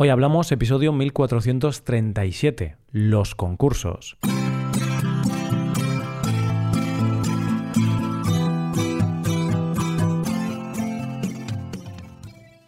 Hoy 0.00 0.10
hablamos 0.10 0.52
episodio 0.52 0.92
1437, 0.92 2.76
los 2.92 3.34
concursos. 3.34 4.16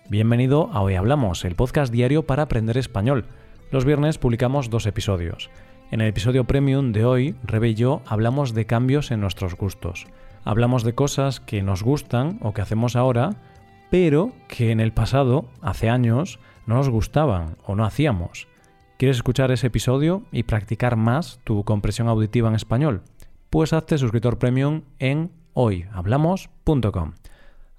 Bienvenido 0.08 0.70
a 0.72 0.82
Hoy 0.82 0.96
Hablamos, 0.96 1.44
el 1.44 1.54
podcast 1.54 1.92
diario 1.92 2.26
para 2.26 2.42
aprender 2.42 2.76
español. 2.76 3.26
Los 3.70 3.84
viernes 3.84 4.18
publicamos 4.18 4.68
dos 4.68 4.86
episodios. 4.86 5.50
En 5.92 6.00
el 6.00 6.08
episodio 6.08 6.48
premium 6.48 6.90
de 6.90 7.04
hoy, 7.04 7.36
Rebe 7.44 7.68
y 7.68 7.74
yo 7.74 8.02
hablamos 8.06 8.54
de 8.54 8.66
cambios 8.66 9.12
en 9.12 9.20
nuestros 9.20 9.54
gustos. 9.54 10.08
Hablamos 10.42 10.82
de 10.82 10.96
cosas 10.96 11.38
que 11.38 11.62
nos 11.62 11.84
gustan 11.84 12.40
o 12.42 12.52
que 12.52 12.62
hacemos 12.62 12.96
ahora, 12.96 13.36
pero 13.88 14.32
que 14.48 14.72
en 14.72 14.80
el 14.80 14.92
pasado, 14.92 15.44
hace 15.62 15.88
años, 15.88 16.40
no 16.66 16.76
nos 16.76 16.88
gustaban 16.88 17.56
o 17.66 17.74
no 17.74 17.84
hacíamos. 17.84 18.48
¿Quieres 18.98 19.16
escuchar 19.16 19.50
ese 19.50 19.68
episodio 19.68 20.24
y 20.30 20.42
practicar 20.42 20.96
más 20.96 21.40
tu 21.44 21.64
compresión 21.64 22.08
auditiva 22.08 22.48
en 22.48 22.54
español? 22.54 23.02
Pues 23.48 23.72
hazte 23.72 23.98
suscriptor 23.98 24.38
premium 24.38 24.82
en 24.98 25.32
hoyhablamos.com. 25.54 27.14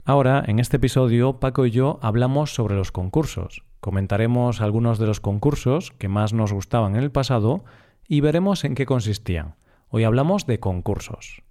Ahora, 0.03 0.43
en 0.47 0.59
este 0.59 0.77
episodio, 0.77 1.39
Paco 1.39 1.65
y 1.65 1.71
yo 1.71 1.99
hablamos 2.01 2.55
sobre 2.55 2.75
los 2.75 2.91
concursos. 2.91 3.63
Comentaremos 3.79 4.61
algunos 4.61 4.97
de 4.97 5.05
los 5.05 5.19
concursos 5.19 5.91
que 5.91 6.07
más 6.07 6.33
nos 6.33 6.51
gustaban 6.53 6.95
en 6.95 7.03
el 7.03 7.11
pasado 7.11 7.63
y 8.07 8.21
veremos 8.21 8.63
en 8.63 8.75
qué 8.75 8.85
consistían. 8.85 9.55
Hoy 9.89 10.03
hablamos 10.03 10.45
de 10.47 10.59
concursos. 10.59 11.43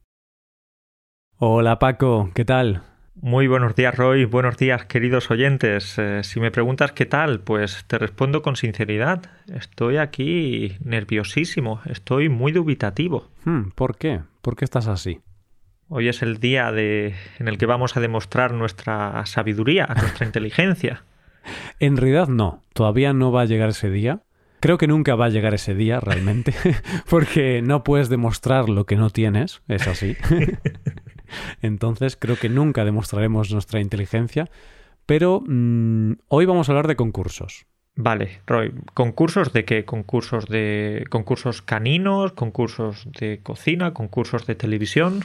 Hola 1.39 1.79
Paco, 1.79 2.31
¿qué 2.35 2.45
tal? 2.45 2.90
Muy 3.23 3.49
buenos 3.49 3.77
días, 3.77 3.95
Roy. 3.95 4.25
Buenos 4.25 4.57
días, 4.57 4.87
queridos 4.87 5.31
oyentes. 5.31 5.99
Eh, 5.99 6.23
si 6.25 6.41
me 6.41 6.51
preguntas 6.51 6.93
qué 6.93 7.05
tal, 7.05 7.41
pues 7.41 7.85
te 7.87 7.99
respondo 7.99 8.41
con 8.41 8.57
sinceridad. 8.57 9.25
Estoy 9.55 9.99
aquí 9.99 10.79
nerviosísimo, 10.83 11.83
estoy 11.85 12.31
muy 12.31 12.51
dubitativo. 12.53 13.29
Hmm, 13.45 13.73
¿Por 13.75 13.99
qué? 13.99 14.21
¿Por 14.41 14.57
qué 14.57 14.65
estás 14.65 14.87
así? 14.87 15.21
Hoy 15.89 16.09
es 16.09 16.23
el 16.23 16.39
día 16.39 16.73
de... 16.73 17.15
en 17.39 17.49
el 17.49 17.59
que 17.59 17.67
vamos 17.67 17.95
a 17.95 18.01
demostrar 18.01 18.55
nuestra 18.55 19.27
sabiduría, 19.27 19.87
nuestra 20.01 20.25
inteligencia. 20.25 21.05
En 21.79 21.99
realidad 21.99 22.29
no, 22.29 22.63
todavía 22.73 23.13
no 23.13 23.33
va 23.33 23.43
a 23.43 23.47
llegar 23.47 23.69
ese 23.69 23.91
día. 23.91 24.23
Creo 24.61 24.79
que 24.79 24.87
nunca 24.87 25.15
va 25.15 25.27
a 25.27 25.31
llegar 25.31 25.53
ese 25.53 25.75
día 25.75 26.01
realmente, 26.01 26.55
porque 27.11 27.61
no 27.61 27.85
puedes 27.85 28.09
demostrar 28.09 28.71
lo 28.71 28.87
que 28.87 28.97
no 28.97 29.11
tienes, 29.11 29.61
es 29.69 29.87
así. 29.87 30.17
Entonces 31.63 32.17
creo 32.17 32.37
que 32.37 32.49
nunca 32.49 32.85
demostraremos 32.85 33.53
nuestra 33.53 33.81
inteligencia. 33.81 34.51
Pero 35.07 35.43
mm, 35.47 36.13
hoy 36.29 36.47
vamos 36.47 36.69
a 36.69 36.73
hablar 36.73 36.87
de 36.87 36.97
concursos. 36.97 37.67
Vale, 37.97 38.41
Roy, 38.47 38.73
¿concursos 38.95 39.53
de 39.53 39.65
qué? 39.65 39.85
¿Concursos 39.85 40.47
de 40.47 41.05
concursos 41.11 41.61
caninos, 41.61 42.33
concursos 42.33 43.07
de 43.19 43.41
cocina, 43.43 43.93
concursos 43.93 44.47
de 44.47 44.55
televisión? 44.55 45.21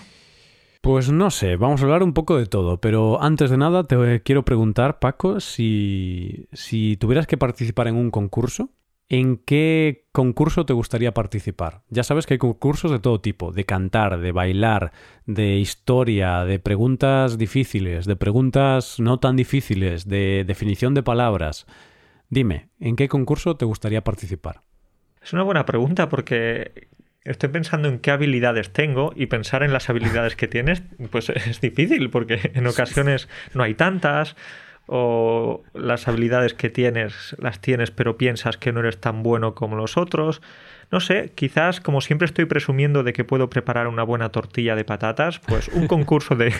Pues 0.81 1.11
no 1.11 1.31
sé, 1.31 1.55
vamos 1.55 1.81
a 1.81 1.85
hablar 1.85 2.03
un 2.03 2.13
poco 2.13 2.37
de 2.37 2.45
todo, 2.45 2.79
pero 2.79 3.21
antes 3.21 3.49
de 3.49 3.57
nada 3.57 3.85
te 3.85 4.21
quiero 4.21 4.45
preguntar, 4.45 4.99
Paco, 4.99 5.39
si, 5.39 6.47
si 6.53 6.95
tuvieras 6.97 7.25
que 7.25 7.37
participar 7.37 7.87
en 7.87 7.95
un 7.95 8.11
concurso, 8.11 8.69
¿En 9.07 9.37
qué 9.37 10.07
concurso 10.11 10.65
te 10.65 10.73
gustaría 10.73 11.13
participar? 11.13 11.83
Ya 11.89 12.03
sabes 12.03 12.25
que 12.25 12.35
hay 12.35 12.37
concursos 12.39 12.89
de 12.89 12.97
todo 12.97 13.21
tipo, 13.21 13.51
de 13.51 13.63
cantar, 13.63 14.19
de 14.19 14.31
bailar, 14.31 14.91
de 15.27 15.57
historia, 15.57 16.43
de 16.43 16.57
preguntas 16.57 17.37
difíciles, 17.37 18.07
de 18.07 18.15
preguntas 18.15 18.99
no 18.99 19.19
tan 19.19 19.35
difíciles, 19.35 20.07
de 20.07 20.43
definición 20.47 20.95
de 20.95 21.03
palabras. 21.03 21.67
Dime, 22.29 22.69
¿en 22.79 22.95
qué 22.95 23.07
concurso 23.07 23.57
te 23.57 23.65
gustaría 23.65 24.03
participar? 24.03 24.61
Es 25.21 25.33
una 25.33 25.43
buena 25.43 25.67
pregunta 25.67 26.09
porque 26.09 26.87
estoy 27.23 27.49
pensando 27.49 27.87
en 27.89 27.99
qué 27.99 28.09
habilidades 28.09 28.73
tengo 28.73 29.13
y 29.15 29.27
pensar 29.27 29.61
en 29.61 29.71
las 29.71 29.87
habilidades 29.87 30.35
que 30.35 30.47
tienes, 30.47 30.81
pues 31.11 31.29
es 31.29 31.61
difícil 31.61 32.09
porque 32.09 32.51
en 32.55 32.65
ocasiones 32.65 33.29
no 33.53 33.61
hay 33.61 33.75
tantas 33.75 34.35
o 34.87 35.63
las 35.73 36.07
habilidades 36.07 36.53
que 36.53 36.69
tienes 36.69 37.35
las 37.39 37.59
tienes 37.59 37.91
pero 37.91 38.17
piensas 38.17 38.57
que 38.57 38.71
no 38.71 38.81
eres 38.81 38.99
tan 38.99 39.23
bueno 39.23 39.55
como 39.55 39.75
los 39.75 39.97
otros. 39.97 40.41
No 40.91 40.99
sé, 40.99 41.31
quizás 41.33 41.81
como 41.81 42.01
siempre 42.01 42.25
estoy 42.25 42.45
presumiendo 42.45 43.03
de 43.03 43.13
que 43.13 43.23
puedo 43.23 43.49
preparar 43.49 43.87
una 43.87 44.03
buena 44.03 44.29
tortilla 44.29 44.75
de 44.75 44.85
patatas, 44.85 45.39
pues 45.39 45.67
un 45.69 45.87
concurso 45.87 46.35
de 46.35 46.53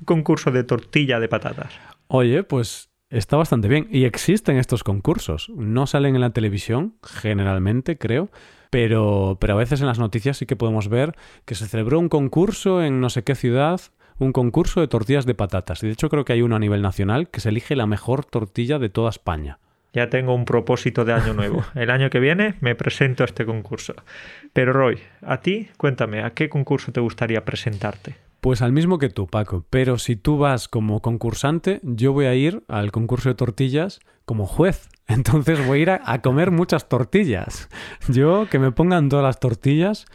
un 0.00 0.04
concurso 0.04 0.50
de 0.50 0.64
tortilla 0.64 1.18
de 1.18 1.28
patatas. 1.28 1.72
Oye, 2.06 2.44
pues 2.44 2.90
está 3.10 3.36
bastante 3.36 3.68
bien 3.68 3.88
y 3.90 4.04
existen 4.04 4.56
estos 4.56 4.84
concursos. 4.84 5.50
No 5.50 5.86
salen 5.86 6.14
en 6.14 6.20
la 6.20 6.30
televisión 6.30 6.94
generalmente, 7.02 7.98
creo, 7.98 8.30
pero 8.70 9.36
pero 9.40 9.54
a 9.54 9.58
veces 9.58 9.80
en 9.80 9.86
las 9.86 9.98
noticias 9.98 10.36
sí 10.36 10.46
que 10.46 10.56
podemos 10.56 10.88
ver 10.88 11.14
que 11.44 11.54
se 11.54 11.66
celebró 11.66 11.98
un 11.98 12.08
concurso 12.08 12.82
en 12.82 13.00
no 13.00 13.10
sé 13.10 13.24
qué 13.24 13.34
ciudad 13.34 13.80
un 14.22 14.32
concurso 14.32 14.80
de 14.80 14.88
tortillas 14.88 15.26
de 15.26 15.34
patatas. 15.34 15.82
Y 15.82 15.86
de 15.86 15.92
hecho 15.92 16.08
creo 16.08 16.24
que 16.24 16.32
hay 16.32 16.42
uno 16.42 16.56
a 16.56 16.60
nivel 16.60 16.82
nacional 16.82 17.28
que 17.28 17.40
se 17.40 17.48
elige 17.48 17.76
la 17.76 17.86
mejor 17.86 18.24
tortilla 18.24 18.78
de 18.78 18.88
toda 18.88 19.10
España. 19.10 19.58
Ya 19.92 20.08
tengo 20.08 20.34
un 20.34 20.44
propósito 20.44 21.04
de 21.04 21.12
año 21.12 21.34
nuevo. 21.34 21.64
El 21.74 21.90
año 21.90 22.08
que 22.08 22.20
viene 22.20 22.54
me 22.60 22.74
presento 22.74 23.24
a 23.24 23.26
este 23.26 23.44
concurso. 23.44 23.94
Pero 24.52 24.72
Roy, 24.72 24.98
a 25.20 25.40
ti, 25.40 25.68
cuéntame, 25.76 26.22
¿a 26.22 26.30
qué 26.30 26.48
concurso 26.48 26.92
te 26.92 27.00
gustaría 27.00 27.44
presentarte? 27.44 28.16
Pues 28.40 28.62
al 28.62 28.72
mismo 28.72 28.98
que 28.98 29.10
tú, 29.10 29.26
Paco. 29.26 29.64
Pero 29.70 29.98
si 29.98 30.16
tú 30.16 30.38
vas 30.38 30.66
como 30.66 31.00
concursante, 31.00 31.80
yo 31.82 32.12
voy 32.12 32.26
a 32.26 32.34
ir 32.34 32.64
al 32.68 32.90
concurso 32.90 33.28
de 33.28 33.34
tortillas 33.34 34.00
como 34.24 34.46
juez. 34.46 34.88
Entonces 35.06 35.64
voy 35.66 35.80
a 35.80 35.82
ir 35.82 35.90
a, 35.90 36.22
comer 36.22 36.50
muchas 36.50 36.88
tortillas. 36.88 37.68
Yo 38.08 38.48
que 38.50 38.58
me 38.58 38.72
pongan 38.72 39.08
todas 39.08 39.24
las 39.24 39.40
tortillas 39.40 40.06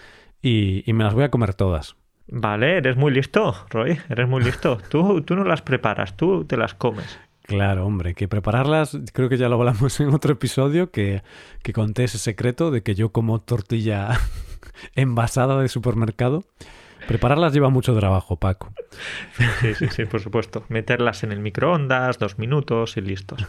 y 0.42 0.84
me 0.88 1.04
las 1.04 1.14
voy 1.14 1.26
a 1.26 1.30
comer 1.30 1.54
todas. 1.54 1.98
Vale, 2.30 2.78
eres 2.78 2.98
muy 2.98 3.12
listo, 3.12 3.56
Roy, 3.70 3.98
eres 4.10 4.28
muy 4.28 4.44
listo. 4.44 4.78
Tú, 4.90 5.22
tú 5.22 5.36
no 5.36 5.44
las 5.44 5.62
preparas, 5.62 6.18
tú 6.18 6.46
te 6.46 6.58
las 6.58 6.74
comes. 6.74 7.20
Claro, 7.44 7.86
hombre, 7.86 8.14
que 8.14 8.28
prepararlas, 8.28 8.98
creo 9.14 9.30
que 9.30 9.38
ya 9.38 9.48
lo 9.48 9.56
hablamos 9.56 9.98
en 10.02 10.14
otro 10.14 10.34
episodio, 10.34 10.92
que, 10.92 11.24
que 11.64 11.72
conté 11.72 12.04
ese 12.04 12.18
secreto 12.18 12.72
de 12.72 12.84
que 12.84 12.94
yo 12.94 13.14
como 13.14 13.40
tortilla 13.40 14.20
envasada 14.96 15.62
de 15.62 15.70
supermercado. 15.70 16.44
Prepararlas 17.08 17.54
lleva 17.54 17.70
mucho 17.70 17.98
trabajo, 17.98 18.36
Paco. 18.38 18.74
Sí, 19.62 19.74
sí, 19.76 19.88
sí, 19.90 20.06
por 20.06 20.20
supuesto. 20.20 20.66
Meterlas 20.70 21.24
en 21.24 21.32
el 21.32 21.40
microondas, 21.40 22.20
dos 22.20 22.38
minutos 22.38 22.98
y 22.98 23.02
listos. 23.02 23.46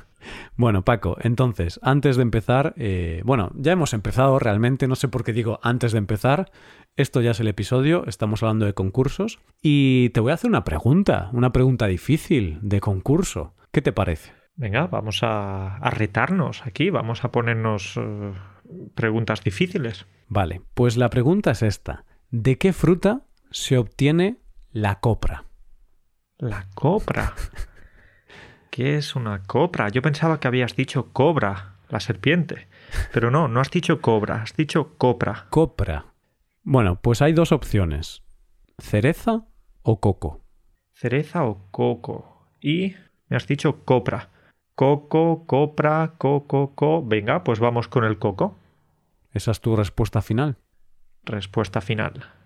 Bueno, 0.56 0.82
Paco, 0.82 1.16
entonces, 1.20 1.78
antes 1.82 2.16
de 2.16 2.22
empezar, 2.22 2.74
eh, 2.76 3.22
bueno, 3.24 3.50
ya 3.54 3.72
hemos 3.72 3.94
empezado 3.94 4.38
realmente, 4.38 4.88
no 4.88 4.97
sé 4.97 5.08
por 5.08 5.24
qué 5.24 5.32
digo 5.32 5.60
antes 5.62 5.92
de 5.92 5.98
empezar, 5.98 6.50
esto 6.97 7.20
ya 7.20 7.30
es 7.30 7.41
el 7.41 7.48
episodio, 7.48 8.04
estamos 8.06 8.42
hablando 8.42 8.66
de 8.66 8.74
concursos 8.74 9.38
y 9.62 10.10
te 10.10 10.20
voy 10.20 10.32
a 10.32 10.34
hacer 10.34 10.50
una 10.50 10.64
pregunta, 10.64 11.30
una 11.32 11.52
pregunta 11.52 11.86
difícil 11.86 12.58
de 12.60 12.80
concurso. 12.80 13.54
¿Qué 13.70 13.82
te 13.82 13.92
parece? 13.92 14.32
Venga, 14.56 14.88
vamos 14.88 15.20
a, 15.22 15.78
retarnos 15.92 16.66
aquí, 16.66 16.91
vamos 16.91 17.24
a 17.24 17.30
ponernos 17.30 17.97
eh, 17.97 18.32
preguntas 18.97 19.44
difíciles. 19.44 20.06
Vale, 20.26 20.62
pues 20.74 20.97
la 20.97 21.10
pregunta 21.10 21.52
es 21.52 21.62
esta. 21.62 22.04
¿De 22.30 22.58
qué 22.58 22.72
fruta 22.72 23.28
se 23.50 23.78
obtiene 23.78 24.38
la 24.72 25.00
copra? 25.00 25.44
La 26.38 26.69
copra. 26.75 27.34
¿Qué 28.70 28.97
es 28.97 29.16
una 29.16 29.42
copra? 29.42 29.88
Yo 29.88 30.03
pensaba 30.03 30.38
que 30.38 30.48
habías 30.48 30.76
dicho 30.76 31.12
cobra, 31.12 31.76
la 31.88 32.00
serpiente. 32.00 32.69
Pero 33.12 33.31
no, 33.31 33.48
no 33.48 33.60
has 33.60 33.70
dicho 33.70 34.00
cobra, 34.00 34.42
has 34.42 34.54
dicho 34.54 34.97
copra. 34.98 35.47
Copra. 35.50 36.06
Bueno, 36.62 37.00
pues 37.00 37.22
hay 37.22 37.32
dos 37.32 37.50
opciones. 37.53 38.22
¿Cereza 38.78 39.47
o 39.82 40.00
coco? 40.00 40.44
Cereza 40.94 41.44
o 41.44 41.70
coco. 41.70 42.53
Y 42.60 42.94
me 43.28 43.36
has 43.36 43.47
dicho 43.47 43.84
copra. 43.84 44.30
Coco, 44.75 45.44
copra, 45.47 46.15
coco, 46.19 46.75
co. 46.75 47.03
Venga, 47.04 47.42
pues 47.42 47.59
vamos 47.59 47.88
con 47.88 48.04
el 48.04 48.18
coco. 48.18 48.56
¿Esa 49.33 49.50
es 49.50 49.60
tu 49.60 49.74
respuesta 49.74 50.22
final? 50.22 50.56
Respuesta 51.24 51.80
final. 51.80 52.37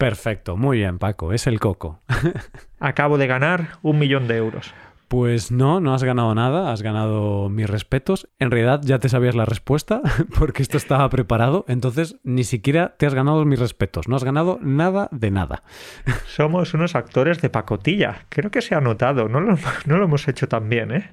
Perfecto, 0.00 0.56
muy 0.56 0.78
bien, 0.78 0.98
Paco, 0.98 1.34
es 1.34 1.46
el 1.46 1.60
coco. 1.60 2.00
Acabo 2.80 3.18
de 3.18 3.26
ganar 3.26 3.72
un 3.82 3.98
millón 3.98 4.28
de 4.28 4.38
euros. 4.38 4.72
Pues 5.08 5.52
no, 5.52 5.78
no 5.78 5.92
has 5.92 6.02
ganado 6.04 6.34
nada, 6.34 6.72
has 6.72 6.80
ganado 6.80 7.50
mis 7.50 7.68
respetos. 7.68 8.26
En 8.38 8.50
realidad 8.50 8.80
ya 8.82 8.98
te 8.98 9.10
sabías 9.10 9.34
la 9.34 9.44
respuesta 9.44 10.00
porque 10.38 10.62
esto 10.62 10.78
estaba 10.78 11.06
preparado, 11.10 11.66
entonces 11.68 12.16
ni 12.24 12.44
siquiera 12.44 12.96
te 12.96 13.04
has 13.04 13.12
ganado 13.12 13.44
mis 13.44 13.58
respetos, 13.58 14.08
no 14.08 14.16
has 14.16 14.24
ganado 14.24 14.58
nada 14.62 15.10
de 15.12 15.30
nada. 15.30 15.64
Somos 16.24 16.72
unos 16.72 16.94
actores 16.94 17.42
de 17.42 17.50
pacotilla, 17.50 18.24
creo 18.30 18.50
que 18.50 18.62
se 18.62 18.74
ha 18.74 18.80
notado, 18.80 19.28
no 19.28 19.40
lo, 19.40 19.58
no 19.84 19.98
lo 19.98 20.04
hemos 20.06 20.26
hecho 20.28 20.48
tan 20.48 20.70
bien, 20.70 20.92
¿eh? 20.92 21.10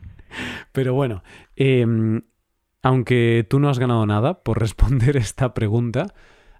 Pero 0.72 0.94
bueno, 0.94 1.24
em, 1.58 2.22
aunque 2.84 3.46
tú 3.50 3.60
no 3.60 3.70
has 3.70 3.80
ganado 3.80 4.06
nada 4.06 4.44
por 4.44 4.62
responder 4.62 5.18
esta 5.18 5.54
pregunta, 5.54 6.14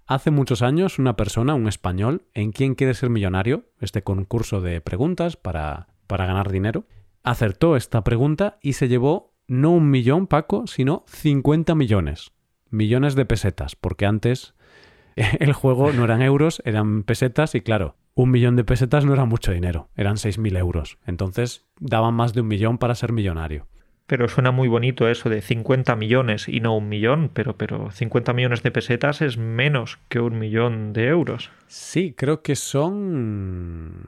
Hace 0.08 0.30
muchos 0.30 0.62
años 0.62 0.98
una 0.98 1.16
persona, 1.16 1.54
un 1.54 1.68
español, 1.68 2.22
en 2.32 2.50
quien 2.50 2.74
quiere 2.74 2.94
ser 2.94 3.10
millonario, 3.10 3.66
este 3.78 4.02
concurso 4.02 4.62
de 4.62 4.80
preguntas 4.80 5.36
para, 5.36 5.88
para 6.06 6.24
ganar 6.24 6.50
dinero, 6.50 6.86
acertó 7.22 7.76
esta 7.76 8.02
pregunta 8.04 8.58
y 8.62 8.72
se 8.72 8.88
llevó 8.88 9.34
no 9.48 9.70
un 9.70 9.90
millón, 9.90 10.26
Paco, 10.26 10.66
sino 10.66 11.04
50 11.08 11.74
millones. 11.74 12.32
Millones 12.70 13.16
de 13.16 13.26
pesetas, 13.26 13.76
porque 13.76 14.06
antes 14.06 14.54
el 15.14 15.52
juego 15.52 15.92
no 15.92 16.04
eran 16.04 16.22
euros, 16.22 16.62
eran 16.64 17.02
pesetas 17.02 17.54
y 17.54 17.60
claro, 17.60 17.96
un 18.14 18.30
millón 18.30 18.56
de 18.56 18.64
pesetas 18.64 19.04
no 19.04 19.12
era 19.12 19.26
mucho 19.26 19.52
dinero, 19.52 19.90
eran 19.94 20.16
6.000 20.16 20.58
euros. 20.58 20.96
Entonces 21.04 21.66
daban 21.80 22.14
más 22.14 22.32
de 22.32 22.40
un 22.40 22.48
millón 22.48 22.78
para 22.78 22.94
ser 22.94 23.12
millonario. 23.12 23.66
Pero 24.08 24.26
suena 24.26 24.50
muy 24.52 24.68
bonito 24.68 25.06
eso 25.06 25.28
de 25.28 25.42
50 25.42 25.94
millones 25.94 26.48
y 26.48 26.60
no 26.60 26.74
un 26.74 26.88
millón, 26.88 27.30
pero, 27.32 27.58
pero 27.58 27.90
50 27.90 28.32
millones 28.32 28.62
de 28.62 28.70
pesetas 28.70 29.20
es 29.20 29.36
menos 29.36 29.98
que 30.08 30.18
un 30.18 30.38
millón 30.38 30.94
de 30.94 31.08
euros. 31.08 31.50
Sí, 31.66 32.14
creo 32.16 32.42
que 32.42 32.56
son 32.56 34.06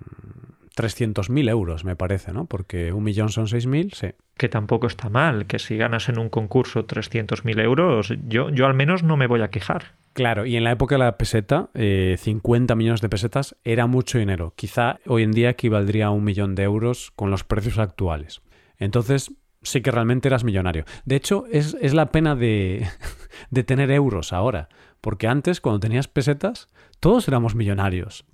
300.000 0.75 1.51
euros, 1.51 1.85
me 1.85 1.97
parece, 1.97 2.33
¿no? 2.33 2.47
Porque 2.47 2.95
un 2.95 3.05
millón 3.05 3.29
son 3.29 3.47
6.000, 3.47 3.93
sí. 3.93 4.09
Que 4.39 4.49
tampoco 4.49 4.87
está 4.87 5.11
mal, 5.11 5.45
que 5.45 5.59
si 5.59 5.77
ganas 5.77 6.09
en 6.09 6.19
un 6.19 6.31
concurso 6.31 6.87
300.000 6.87 7.63
euros, 7.63 8.15
yo, 8.27 8.49
yo 8.49 8.65
al 8.65 8.73
menos 8.73 9.03
no 9.03 9.19
me 9.19 9.27
voy 9.27 9.43
a 9.43 9.49
quejar. 9.49 9.97
Claro, 10.15 10.47
y 10.47 10.57
en 10.57 10.65
la 10.65 10.73
época 10.73 10.95
de 10.95 11.01
la 11.01 11.19
peseta, 11.19 11.69
50 11.75 12.73
eh, 12.73 12.77
millones 12.77 13.03
de 13.03 13.11
pesetas 13.11 13.55
era 13.65 13.87
mucho 13.87 14.19
dinero. 14.19 14.55
Quizá 14.57 14.99
hoy 15.07 15.25
en 15.25 15.33
día 15.33 15.51
equivaldría 15.51 16.07
a 16.07 16.11
un 16.11 16.25
millón 16.25 16.55
de 16.55 16.63
euros 16.63 17.13
con 17.15 17.31
los 17.31 17.45
precios 17.45 17.79
actuales. 17.79 18.41
Entonces, 18.79 19.31
sí 19.63 19.81
que 19.81 19.91
realmente 19.91 20.29
eras 20.29 20.45
millonario. 20.45 20.85
De 21.05 21.17
hecho, 21.17 21.45
es, 21.51 21.75
la 21.95 22.07
pena 22.07 22.35
de, 22.35 22.87
de, 23.51 23.65
tener 23.65 23.91
euros 23.91 24.33
ahora, 24.33 24.69
porque 25.01 25.29
antes, 25.29 25.61
cuando 25.61 25.81
tenías 25.81 26.09
pesetas, 26.09 26.69
todos 27.01 27.29
éramos 27.29 27.55
millonarios. 27.55 28.25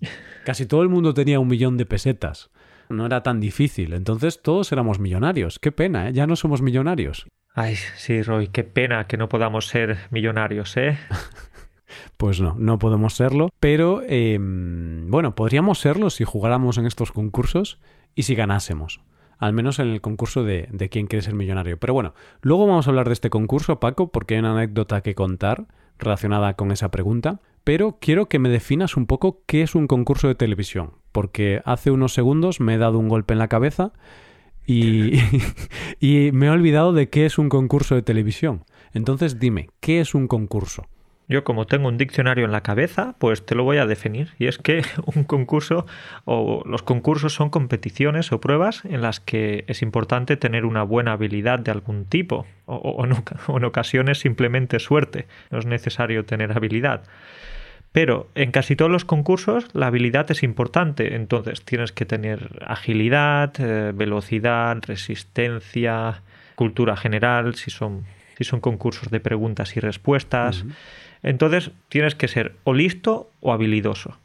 Casi 0.44 0.66
todo 0.66 0.82
el 0.82 0.88
mundo 0.88 1.14
tenía 1.14 1.40
un 1.40 1.48
millón 1.48 1.76
de 1.76 1.86
pesetas. 1.86 2.50
No 2.88 3.06
era 3.06 3.22
tan 3.22 3.40
difícil, 3.40 3.94
entonces 3.94 4.42
todos 4.42 4.70
éramos 4.70 5.00
millonarios. 5.00 5.58
Qué 5.58 5.72
pena, 5.72 6.08
¿eh? 6.08 6.12
ya 6.12 6.26
no 6.26 6.36
somos 6.36 6.62
millonarios. 6.62 7.26
Ay, 7.52 7.74
sí, 7.96 8.22
Roy, 8.22 8.48
qué 8.48 8.64
pena 8.64 9.06
que 9.06 9.16
no 9.16 9.28
podamos 9.28 9.66
ser 9.66 9.98
millonarios, 10.10 10.76
¿eh? 10.76 10.98
pues 12.16 12.40
no, 12.40 12.54
no 12.58 12.78
podemos 12.78 13.16
serlo, 13.16 13.48
pero 13.58 14.02
em, 14.06 15.10
bueno, 15.10 15.34
podríamos 15.34 15.80
serlo 15.80 16.10
si 16.10 16.24
jugáramos 16.24 16.78
en 16.78 16.86
estos 16.86 17.12
concursos 17.12 17.80
y 18.14 18.24
si 18.24 18.34
ganásemos 18.34 19.00
al 19.38 19.52
menos 19.52 19.78
en 19.78 19.88
el 19.88 20.00
concurso 20.00 20.44
de, 20.44 20.68
de 20.70 20.88
quién 20.88 21.06
quiere 21.06 21.22
ser 21.22 21.34
millonario. 21.34 21.78
Pero 21.78 21.94
bueno, 21.94 22.14
luego 22.40 22.66
vamos 22.66 22.86
a 22.86 22.90
hablar 22.90 23.06
de 23.06 23.12
este 23.12 23.30
concurso, 23.30 23.80
Paco, 23.80 24.10
porque 24.10 24.34
hay 24.34 24.40
una 24.40 24.52
anécdota 24.52 25.00
que 25.00 25.14
contar 25.14 25.66
relacionada 25.98 26.54
con 26.54 26.72
esa 26.72 26.90
pregunta. 26.90 27.40
Pero 27.64 27.98
quiero 28.00 28.28
que 28.28 28.38
me 28.38 28.48
definas 28.48 28.96
un 28.96 29.06
poco 29.06 29.42
qué 29.46 29.62
es 29.62 29.74
un 29.74 29.88
concurso 29.88 30.28
de 30.28 30.36
televisión, 30.36 30.92
porque 31.10 31.62
hace 31.64 31.90
unos 31.90 32.14
segundos 32.14 32.60
me 32.60 32.74
he 32.74 32.78
dado 32.78 32.98
un 32.98 33.08
golpe 33.08 33.32
en 33.32 33.40
la 33.40 33.48
cabeza 33.48 33.92
y, 34.64 35.18
y 36.00 36.30
me 36.32 36.46
he 36.46 36.50
olvidado 36.50 36.92
de 36.92 37.08
qué 37.08 37.26
es 37.26 37.38
un 37.38 37.48
concurso 37.48 37.96
de 37.96 38.02
televisión. 38.02 38.64
Entonces 38.92 39.40
dime, 39.40 39.70
¿qué 39.80 40.00
es 40.00 40.14
un 40.14 40.28
concurso? 40.28 40.86
Yo 41.28 41.42
como 41.42 41.66
tengo 41.66 41.88
un 41.88 41.98
diccionario 41.98 42.44
en 42.44 42.52
la 42.52 42.62
cabeza, 42.62 43.16
pues 43.18 43.44
te 43.44 43.56
lo 43.56 43.64
voy 43.64 43.78
a 43.78 43.86
definir. 43.86 44.28
Y 44.38 44.46
es 44.46 44.58
que 44.58 44.82
un 45.14 45.24
concurso 45.24 45.86
o 46.24 46.62
los 46.66 46.82
concursos 46.82 47.34
son 47.34 47.50
competiciones 47.50 48.30
o 48.32 48.40
pruebas 48.40 48.84
en 48.84 49.02
las 49.02 49.20
que 49.20 49.64
es 49.66 49.82
importante 49.82 50.36
tener 50.36 50.64
una 50.64 50.84
buena 50.84 51.12
habilidad 51.12 51.58
de 51.58 51.72
algún 51.72 52.04
tipo 52.04 52.46
o, 52.66 53.04
en, 53.04 53.64
ocasiones 53.64 54.18
simplemente 54.18 54.78
suerte. 54.78 55.26
No 55.50 55.58
es 55.58 55.66
necesario 55.66 56.24
tener 56.24 56.52
habilidad. 56.52 57.02
Pero 57.90 58.28
en 58.34 58.50
casi 58.52 58.76
todos 58.76 58.90
los 58.90 59.04
concursos 59.04 59.68
la 59.72 59.88
habilidad 59.88 60.30
es 60.30 60.42
importante. 60.44 61.16
Entonces 61.16 61.62
tienes 61.62 61.90
que 61.90 62.04
tener 62.04 62.62
agilidad, 62.64 63.52
eh, 63.58 63.92
velocidad, 63.92 64.76
resistencia, 64.86 66.22
cultura 66.54 66.96
general, 66.96 67.56
si 67.56 67.70
son, 67.70 68.04
si 68.36 68.44
son 68.44 68.60
concursos 68.60 69.10
de 69.10 69.18
preguntas 69.18 69.76
y 69.76 69.80
respuestas. 69.80 70.64
Entonces 71.22 71.70
tienes 71.88 72.14
que 72.14 72.28
ser 72.28 72.56
o 72.64 72.74
listo 72.74 73.30
o 73.40 73.52
habilidoso. 73.52 74.16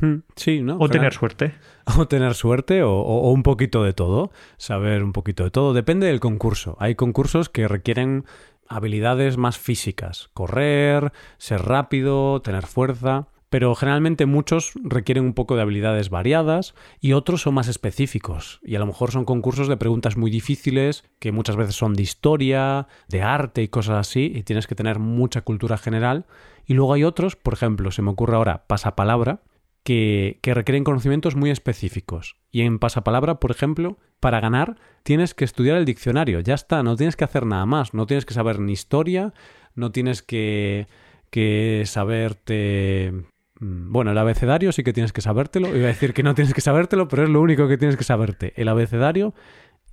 Hmm, 0.00 0.22
sí, 0.36 0.62
¿no? 0.62 0.78
O 0.78 0.88
tener 0.88 1.12
suerte. 1.12 1.54
O 1.98 2.06
tener 2.06 2.34
suerte 2.34 2.82
o, 2.82 3.30
un 3.30 3.42
poquito 3.42 3.82
de 3.82 3.92
todo. 3.92 4.30
Saber 4.56 5.02
un 5.02 5.12
poquito 5.12 5.44
de 5.44 5.50
todo. 5.50 5.72
Depende 5.74 6.06
del 6.06 6.20
concurso. 6.20 6.76
Hay 6.78 6.94
concursos 6.94 7.48
que 7.48 7.66
requieren 7.68 8.24
habilidades 8.68 9.36
más 9.36 9.58
físicas. 9.58 10.30
Correr, 10.32 11.12
ser 11.38 11.62
rápido, 11.62 12.40
tener 12.40 12.66
fuerza 12.66 13.28
pero 13.52 13.74
generalmente 13.74 14.24
muchos 14.24 14.72
requieren 14.82 15.26
un 15.26 15.34
poco 15.34 15.56
de 15.56 15.60
habilidades 15.60 16.08
variadas 16.08 16.74
y 17.00 17.12
otros 17.12 17.42
son 17.42 17.52
más 17.52 17.68
específicos. 17.68 18.60
Y 18.62 18.76
a 18.76 18.78
lo 18.78 18.86
mejor 18.86 19.10
son 19.10 19.26
concursos 19.26 19.68
de 19.68 19.76
preguntas 19.76 20.16
muy 20.16 20.30
difíciles, 20.30 21.04
que 21.18 21.32
muchas 21.32 21.56
veces 21.56 21.74
son 21.74 21.92
de 21.92 22.02
historia, 22.02 22.88
de 23.08 23.20
arte 23.20 23.62
y 23.62 23.68
cosas 23.68 23.98
así, 23.98 24.32
y 24.34 24.42
tienes 24.42 24.66
que 24.66 24.74
tener 24.74 25.00
mucha 25.00 25.42
cultura 25.42 25.76
general. 25.76 26.24
Y 26.64 26.72
luego 26.72 26.94
hay 26.94 27.04
otros, 27.04 27.36
por 27.36 27.52
ejemplo, 27.52 27.90
se 27.90 28.00
me 28.00 28.08
ocurre 28.08 28.36
ahora 28.36 28.64
pasapalabra, 28.66 29.42
que, 29.84 30.38
que 30.40 30.54
requieren 30.54 30.82
conocimientos 30.82 31.36
muy 31.36 31.50
específicos. 31.50 32.36
Y 32.50 32.62
en 32.62 32.78
pasapalabra, 32.78 33.38
por 33.38 33.50
ejemplo, 33.50 33.98
para 34.18 34.40
ganar 34.40 34.76
tienes 35.02 35.34
que 35.34 35.44
estudiar 35.44 35.76
el 35.76 35.84
diccionario, 35.84 36.40
ya 36.40 36.54
está, 36.54 36.82
no 36.82 36.96
tienes 36.96 37.16
que 37.16 37.24
hacer 37.24 37.44
nada 37.44 37.66
más, 37.66 37.92
no 37.92 38.06
tienes 38.06 38.24
que 38.24 38.32
saber 38.32 38.60
ni 38.60 38.72
historia, 38.72 39.34
no 39.74 39.92
tienes 39.92 40.22
que 40.22 40.86
que 41.32 41.84
saberte 41.86 43.24
bueno, 43.64 44.10
el 44.10 44.18
abecedario 44.18 44.72
sí 44.72 44.82
que 44.82 44.92
tienes 44.92 45.12
que 45.12 45.20
sabértelo. 45.20 45.68
Iba 45.68 45.84
a 45.84 45.88
decir 45.88 46.14
que 46.14 46.24
no 46.24 46.34
tienes 46.34 46.52
que 46.52 46.60
sabértelo, 46.60 47.06
pero 47.06 47.22
es 47.22 47.28
lo 47.28 47.40
único 47.40 47.68
que 47.68 47.78
tienes 47.78 47.96
que 47.96 48.02
saberte. 48.02 48.52
El 48.56 48.66
abecedario 48.66 49.34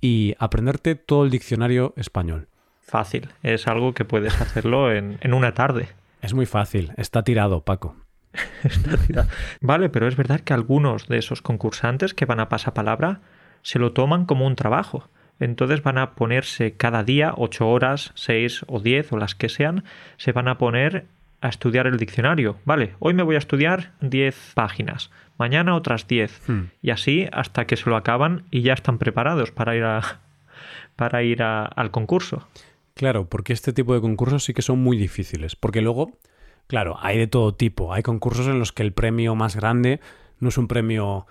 y 0.00 0.34
aprenderte 0.40 0.96
todo 0.96 1.24
el 1.24 1.30
diccionario 1.30 1.94
español. 1.96 2.48
Fácil. 2.80 3.28
Es 3.44 3.68
algo 3.68 3.94
que 3.94 4.04
puedes 4.04 4.40
hacerlo 4.40 4.92
en, 4.92 5.18
una 5.32 5.54
tarde. 5.54 5.88
Es 6.20 6.34
muy 6.34 6.46
fácil. 6.46 6.90
Está 6.96 7.22
tirado, 7.22 7.62
Paco. 7.62 7.94
Está 8.64 8.96
tirado. 8.96 9.28
Vale, 9.60 9.88
pero 9.88 10.08
es 10.08 10.16
verdad 10.16 10.40
que 10.40 10.52
algunos 10.52 11.06
de 11.06 11.18
esos 11.18 11.40
concursantes 11.40 12.12
que 12.12 12.26
van 12.26 12.40
a 12.40 12.48
pasapalabra 12.48 13.20
se 13.62 13.78
lo 13.78 13.92
toman 13.92 14.26
como 14.26 14.48
un 14.48 14.56
trabajo. 14.56 15.08
Entonces 15.38 15.84
van 15.84 15.98
a 15.98 16.16
ponerse 16.16 16.72
cada 16.76 17.04
día, 17.04 17.34
ocho 17.36 17.68
horas, 17.68 18.10
seis 18.16 18.64
o 18.66 18.80
diez 18.80 19.12
o 19.12 19.16
las 19.16 19.36
que 19.36 19.48
sean, 19.48 19.84
se 20.16 20.32
van 20.32 20.48
a 20.48 20.58
poner 20.58 21.06
a 21.40 21.48
estudiar 21.48 21.86
el 21.86 21.96
diccionario. 21.96 22.56
Vale, 22.64 22.94
hoy 22.98 23.14
me 23.14 23.22
voy 23.22 23.34
a 23.34 23.38
estudiar 23.38 23.92
10 24.00 24.52
páginas, 24.54 25.10
mañana 25.38 25.74
otras 25.74 26.06
10 26.06 26.48
hmm. 26.48 26.60
y 26.82 26.90
así 26.90 27.28
hasta 27.32 27.66
que 27.66 27.76
se 27.76 27.88
lo 27.88 27.96
acaban 27.96 28.44
y 28.50 28.62
ya 28.62 28.74
están 28.74 28.98
preparados 28.98 29.50
para 29.50 29.76
ir 29.76 29.84
a 29.84 30.20
para 30.96 31.22
ir 31.22 31.42
al 31.42 31.90
concurso. 31.90 32.46
Claro, 32.94 33.28
porque 33.28 33.54
este 33.54 33.72
tipo 33.72 33.94
de 33.94 34.00
concursos 34.00 34.44
sí 34.44 34.52
que 34.52 34.60
son 34.60 34.80
muy 34.80 34.98
difíciles, 34.98 35.56
porque 35.56 35.80
luego, 35.80 36.18
claro, 36.66 36.98
hay 37.00 37.16
de 37.16 37.26
todo 37.26 37.54
tipo. 37.54 37.94
Hay 37.94 38.02
concursos 38.02 38.46
en 38.46 38.58
los 38.58 38.72
que 38.72 38.82
el 38.82 38.92
premio 38.92 39.34
más 39.34 39.56
grande 39.56 40.00
no 40.40 40.50
es 40.50 40.58
un 40.58 40.68
premio 40.68 41.26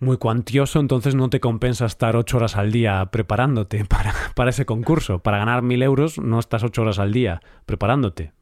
muy 0.00 0.16
cuantioso, 0.16 0.80
entonces 0.80 1.14
no 1.14 1.30
te 1.30 1.40
compensa 1.40 1.86
estar 1.86 2.16
ocho 2.16 2.38
horas 2.38 2.56
al 2.56 2.72
día 2.72 3.06
preparándote 3.12 3.84
para, 3.88 4.14
para 4.34 4.50
ese 4.50 4.66
concurso. 4.66 5.20
Para 5.20 5.38
ganar 5.38 5.62
mil 5.62 5.82
euros 5.82 6.18
no 6.18 6.38
estás 6.38 6.64
ocho 6.64 6.82
horas 6.82 6.98
al 6.98 7.12
día 7.12 7.40
preparándote. 7.66 8.32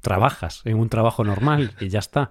Trabajas 0.00 0.62
en 0.64 0.78
un 0.78 0.88
trabajo 0.88 1.24
normal 1.24 1.72
y 1.80 1.88
ya 1.88 1.98
está. 1.98 2.30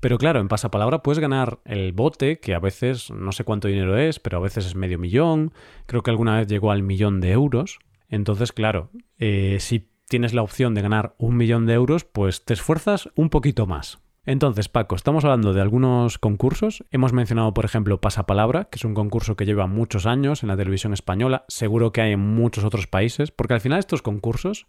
Pero 0.00 0.18
claro, 0.18 0.40
en 0.40 0.48
pasapalabra 0.48 1.02
puedes 1.02 1.18
ganar 1.18 1.60
el 1.64 1.92
bote, 1.92 2.38
que 2.38 2.54
a 2.54 2.58
veces 2.58 3.10
no 3.10 3.32
sé 3.32 3.44
cuánto 3.44 3.68
dinero 3.68 3.96
es, 3.96 4.20
pero 4.20 4.36
a 4.36 4.40
veces 4.40 4.66
es 4.66 4.74
medio 4.74 4.98
millón. 4.98 5.54
Creo 5.86 6.02
que 6.02 6.10
alguna 6.10 6.36
vez 6.36 6.46
llegó 6.46 6.72
al 6.72 6.82
millón 6.82 7.22
de 7.22 7.32
euros. 7.32 7.78
Entonces, 8.10 8.52
claro, 8.52 8.90
eh, 9.18 9.56
si 9.60 9.88
tienes 10.06 10.34
la 10.34 10.42
opción 10.42 10.74
de 10.74 10.82
ganar 10.82 11.14
un 11.16 11.38
millón 11.38 11.64
de 11.64 11.72
euros, 11.72 12.04
pues 12.04 12.44
te 12.44 12.52
esfuerzas 12.52 13.08
un 13.14 13.30
poquito 13.30 13.66
más. 13.66 14.03
Entonces, 14.26 14.68
Paco, 14.68 14.94
estamos 14.96 15.24
hablando 15.24 15.52
de 15.52 15.60
algunos 15.60 16.18
concursos. 16.18 16.84
Hemos 16.90 17.12
mencionado, 17.12 17.52
por 17.52 17.64
ejemplo, 17.64 18.00
Pasapalabra, 18.00 18.64
que 18.64 18.76
es 18.76 18.84
un 18.84 18.94
concurso 18.94 19.36
que 19.36 19.44
lleva 19.44 19.66
muchos 19.66 20.06
años 20.06 20.42
en 20.42 20.48
la 20.48 20.56
televisión 20.56 20.92
española. 20.94 21.44
Seguro 21.48 21.92
que 21.92 22.00
hay 22.00 22.12
en 22.12 22.20
muchos 22.20 22.64
otros 22.64 22.86
países, 22.86 23.30
porque 23.30 23.54
al 23.54 23.60
final 23.60 23.78
estos 23.78 24.02
concursos 24.02 24.66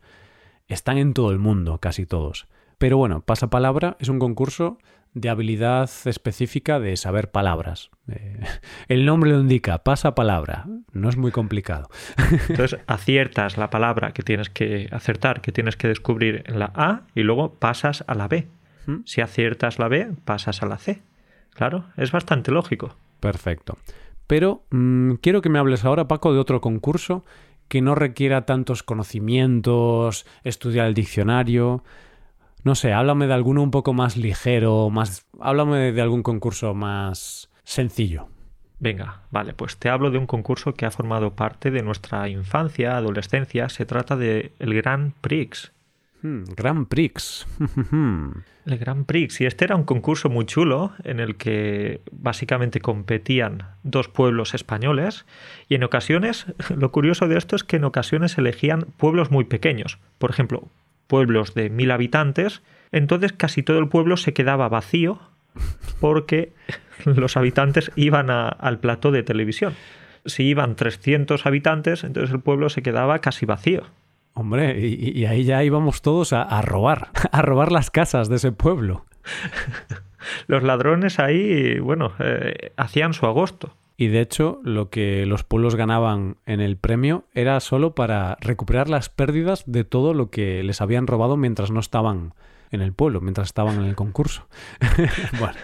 están 0.67 0.97
en 0.97 1.13
todo 1.13 1.31
el 1.31 1.39
mundo, 1.39 1.79
casi 1.79 2.05
todos. 2.05 2.47
Pero 2.77 2.97
bueno, 2.97 3.21
Pasapalabra 3.21 3.95
es 3.99 4.09
un 4.09 4.19
concurso 4.19 4.77
de 5.15 5.29
habilidad 5.29 5.89
específica 6.05 6.79
de 6.79 6.97
saber 6.97 7.31
palabras. 7.31 7.89
Eh, 8.11 8.41
el 8.89 9.05
nombre 9.05 9.31
lo 9.31 9.39
indica, 9.39 9.83
pasapalabra. 9.83 10.65
No 10.91 11.09
es 11.09 11.17
muy 11.17 11.31
complicado. 11.31 11.89
Entonces 12.49 12.79
aciertas 12.85 13.57
la 13.57 13.69
palabra 13.69 14.11
que 14.11 14.23
tienes 14.23 14.49
que 14.49 14.89
acertar, 14.91 15.41
que 15.41 15.53
tienes 15.53 15.77
que 15.77 15.87
descubrir 15.87 16.43
en 16.45 16.59
la 16.59 16.71
A 16.75 17.03
y 17.15 17.21
luego 17.21 17.55
pasas 17.55 18.03
a 18.07 18.13
la 18.13 18.27
B. 18.27 18.49
Si 19.05 19.21
aciertas 19.21 19.79
la 19.79 19.87
B, 19.87 20.11
pasas 20.25 20.61
a 20.61 20.65
la 20.65 20.77
C. 20.77 21.01
Claro, 21.53 21.85
es 21.97 22.11
bastante 22.11 22.51
lógico. 22.51 22.95
Perfecto. 23.19 23.77
Pero 24.27 24.63
mm, 24.71 25.13
quiero 25.15 25.41
que 25.41 25.49
me 25.49 25.59
hables 25.59 25.85
ahora, 25.85 26.07
Paco, 26.07 26.33
de 26.33 26.39
otro 26.39 26.61
concurso 26.61 27.25
que 27.67 27.81
no 27.81 27.95
requiera 27.95 28.45
tantos 28.45 28.83
conocimientos, 28.83 30.25
estudiar 30.43 30.87
el 30.87 30.93
diccionario. 30.93 31.83
No 32.63 32.75
sé, 32.75 32.93
háblame 32.93 33.27
de 33.27 33.33
alguno 33.33 33.63
un 33.63 33.71
poco 33.71 33.93
más 33.93 34.17
ligero, 34.17 34.89
más. 34.89 35.25
Háblame 35.39 35.91
de 35.91 36.01
algún 36.01 36.23
concurso 36.23 36.73
más 36.73 37.49
sencillo. 37.63 38.27
Venga, 38.79 39.21
vale, 39.31 39.53
pues 39.53 39.77
te 39.77 39.89
hablo 39.89 40.11
de 40.11 40.17
un 40.17 40.27
concurso 40.27 40.73
que 40.73 40.85
ha 40.85 40.91
formado 40.91 41.31
parte 41.35 41.71
de 41.71 41.81
nuestra 41.81 42.27
infancia, 42.27 42.97
adolescencia. 42.97 43.69
Se 43.69 43.85
trata 43.85 44.15
de 44.15 44.53
el 44.59 44.73
Grand 44.73 45.13
Prix. 45.21 45.71
Hmm, 46.25 46.43
Grand 46.55 46.87
Prix. 46.87 47.45
el 48.65 48.77
Grand 48.79 49.05
Prix. 49.05 49.41
Y 49.41 49.45
este 49.45 49.65
era 49.65 49.75
un 49.75 49.83
concurso 49.83 50.27
muy 50.27 50.45
chulo 50.45 50.93
en 51.03 51.19
el 51.19 51.35
que 51.35 52.01
básicamente 52.11 52.81
competían 52.81 53.67
dos 53.83 54.07
pueblos 54.07 54.55
españoles 54.55 55.27
y 55.69 55.75
en 55.75 55.83
ocasiones, 55.83 56.47
lo 56.75 56.91
curioso 56.91 57.27
de 57.27 57.37
esto 57.37 57.55
es 57.55 57.63
que 57.63 57.75
en 57.75 57.83
ocasiones 57.83 58.39
elegían 58.39 58.87
pueblos 58.97 59.29
muy 59.29 59.43
pequeños. 59.43 59.99
Por 60.17 60.31
ejemplo, 60.31 60.67
pueblos 61.05 61.53
de 61.53 61.69
mil 61.69 61.91
habitantes. 61.91 62.63
Entonces 62.91 63.31
casi 63.31 63.61
todo 63.61 63.77
el 63.77 63.87
pueblo 63.87 64.17
se 64.17 64.33
quedaba 64.33 64.67
vacío 64.67 65.19
porque 65.99 66.53
los 67.05 67.37
habitantes 67.37 67.91
iban 67.95 68.31
al 68.31 68.79
plató 68.79 69.11
de 69.11 69.21
televisión. 69.21 69.75
Si 70.25 70.41
iban 70.41 70.75
300 70.75 71.45
habitantes, 71.45 72.03
entonces 72.03 72.33
el 72.33 72.39
pueblo 72.39 72.69
se 72.69 72.81
quedaba 72.81 73.19
casi 73.19 73.45
vacío. 73.45 73.83
Hombre, 74.37 74.77
y, 74.79 75.25
ahí 75.25 75.45
ya 75.45 75.63
íbamos 75.63 76.01
todos 76.01 76.33
a, 76.33 76.61
robar, 76.61 77.07
a 77.31 77.41
robar 77.41 77.71
las 77.71 77.89
casas 77.89 78.27
de 78.27 78.35
ese 78.35 78.51
pueblo. 78.51 79.05
los 80.47 80.61
ladrones 80.61 81.19
ahí, 81.19 81.79
bueno, 81.79 82.11
eh, 82.19 82.73
hacían 82.75 83.13
su 83.13 83.25
agosto. 83.25 83.73
Y 83.97 84.07
de 84.07 84.19
hecho, 84.19 84.59
lo 84.63 84.89
que 84.89 85.25
los 85.25 85.45
pueblos 85.45 85.75
ganaban 85.75 86.35
en 86.45 86.59
el 86.59 86.75
premio 86.75 87.23
era 87.33 87.57
solo 87.61 87.95
para 87.95 88.35
recuperar 88.41 88.89
las 88.89 89.07
pérdidas 89.07 89.63
de 89.67 89.85
todo 89.85 90.13
lo 90.13 90.29
que 90.29 90.63
les 90.63 90.81
habían 90.81 91.07
robado 91.07 91.37
mientras 91.37 91.71
no 91.71 91.79
estaban 91.79 92.33
en 92.71 92.81
el 92.81 92.91
pueblo 92.91 93.21
mientras 93.21 93.47
estaban 93.47 93.79
en 93.79 93.85
el 93.85 93.95
concurso. 93.95 94.47
bueno, 95.39 95.55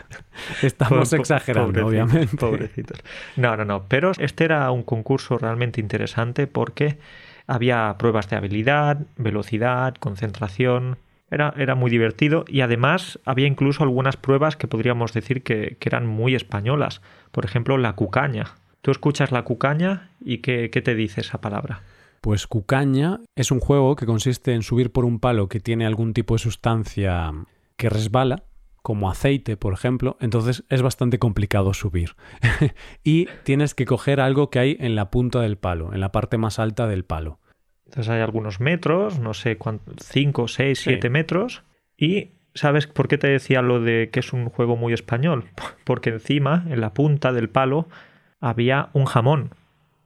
estamos 0.61 1.11
exagerando, 1.11 1.85
obviamente. 1.85 2.37
Pobrecitos. 2.37 2.99
No, 3.35 3.57
no, 3.57 3.65
no. 3.65 3.83
Pero 3.89 4.11
este 4.17 4.45
era 4.45 4.71
un 4.71 4.83
concurso 4.83 5.37
realmente 5.37 5.81
interesante 5.81 6.47
porque 6.47 6.99
había 7.51 7.93
pruebas 7.97 8.29
de 8.29 8.37
habilidad, 8.37 9.01
velocidad, 9.17 9.95
concentración. 9.95 10.97
Era, 11.29 11.53
era 11.57 11.75
muy 11.75 11.91
divertido 11.91 12.45
y 12.47 12.61
además 12.61 13.19
había 13.25 13.47
incluso 13.47 13.83
algunas 13.83 14.15
pruebas 14.17 14.55
que 14.55 14.67
podríamos 14.67 15.13
decir 15.13 15.43
que, 15.43 15.77
eran 15.81 16.07
muy 16.07 16.33
españolas. 16.33 17.01
Por 17.31 17.45
ejemplo, 17.45 17.77
la 17.77 17.93
cucaña. 17.93 18.55
Tú 18.81 18.91
escuchas 18.91 19.31
la 19.31 19.43
cucaña 19.43 20.09
y 20.19 20.39
¿qué, 20.39 20.69
qué 20.69 20.81
te 20.81 20.95
dice 20.95 21.21
esa 21.21 21.41
palabra? 21.41 21.81
Pues 22.21 22.47
Cucaña 22.47 23.19
es 23.35 23.51
un 23.51 23.59
juego 23.59 23.95
que 23.95 24.05
consiste 24.05 24.53
en 24.53 24.61
subir 24.61 24.91
por 24.91 25.05
un 25.05 25.19
palo 25.19 25.49
que 25.49 25.59
tiene 25.59 25.85
algún 25.85 26.13
tipo 26.13 26.35
de 26.35 26.39
sustancia 26.39 27.31
que 27.77 27.89
resbala, 27.89 28.43
como 28.81 29.09
aceite, 29.09 29.57
por 29.57 29.73
ejemplo, 29.73 30.17
entonces 30.19 30.63
es 30.69 30.81
bastante 30.81 31.19
complicado 31.19 31.73
subir. 31.73 32.15
y 33.03 33.27
tienes 33.43 33.75
que 33.75 33.85
coger 33.85 34.19
algo 34.19 34.49
que 34.49 34.59
hay 34.59 34.77
en 34.79 34.95
la 34.95 35.11
punta 35.11 35.41
del 35.41 35.57
palo, 35.57 35.93
en 35.93 35.99
la 35.99 36.11
parte 36.11 36.37
más 36.37 36.59
alta 36.59 36.87
del 36.87 37.05
palo. 37.05 37.40
Entonces 37.91 38.09
hay 38.09 38.21
algunos 38.21 38.61
metros, 38.61 39.19
no 39.19 39.33
sé 39.33 39.57
cuántos, 39.57 39.95
5, 39.99 40.47
6, 40.47 40.79
7 40.79 41.09
metros. 41.09 41.63
Y 41.97 42.29
¿sabes 42.53 42.87
por 42.87 43.09
qué 43.09 43.17
te 43.17 43.27
decía 43.27 43.61
lo 43.61 43.81
de 43.81 44.09
que 44.13 44.21
es 44.21 44.31
un 44.31 44.45
juego 44.45 44.77
muy 44.77 44.93
español? 44.93 45.49
Porque 45.83 46.11
encima, 46.11 46.63
en 46.69 46.79
la 46.79 46.93
punta 46.93 47.33
del 47.33 47.49
palo, 47.49 47.89
había 48.39 48.91
un 48.93 49.03
jamón. 49.03 49.49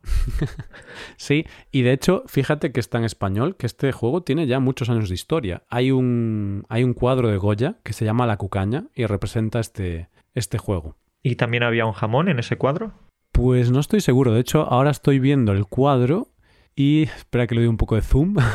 sí, 1.18 1.46
y 1.72 1.84
de 1.84 1.92
hecho, 1.92 2.24
fíjate 2.25 2.72
que 2.72 2.80
está 2.80 2.98
en 2.98 3.04
español, 3.04 3.56
que 3.56 3.68
este 3.68 3.92
juego 3.92 4.24
tiene 4.24 4.48
ya 4.48 4.60
muchos 4.60 4.89
años 4.89 5.10
de 5.10 5.13
historia. 5.13 5.62
Hay 5.70 5.92
un, 5.92 6.65
hay 6.68 6.84
un 6.84 6.96
cuadro 6.96 7.30
de 7.30 7.38
Goya 7.38 7.77
que 7.84 7.94
se 7.94 8.04
llama 8.04 8.25
La 8.25 8.38
Cucaña 8.38 8.86
y 8.96 9.06
representa 9.06 9.60
este, 9.60 10.10
este 10.34 10.58
juego. 10.58 10.96
¿Y 11.22 11.36
también 11.36 11.62
había 11.62 11.86
un 11.86 11.94
jamón 11.94 12.30
en 12.30 12.39
ese 12.39 12.58
cuadro? 12.58 12.94
Pues 13.32 13.70
no 13.70 13.80
estoy 13.80 14.01
seguro. 14.01 14.34
De 14.34 14.39
hecho, 14.39 14.62
ahora 14.63 14.89
estoy 14.89 15.20
viendo 15.20 15.51
el 15.51 15.68
cuadro 15.68 16.30
y 16.75 17.03
espera 17.03 17.48
que 17.48 17.55
le 17.55 17.62
dé 17.62 17.67
un 17.67 17.77
poco 17.77 17.96
de 17.96 18.01
zoom. 18.01 18.36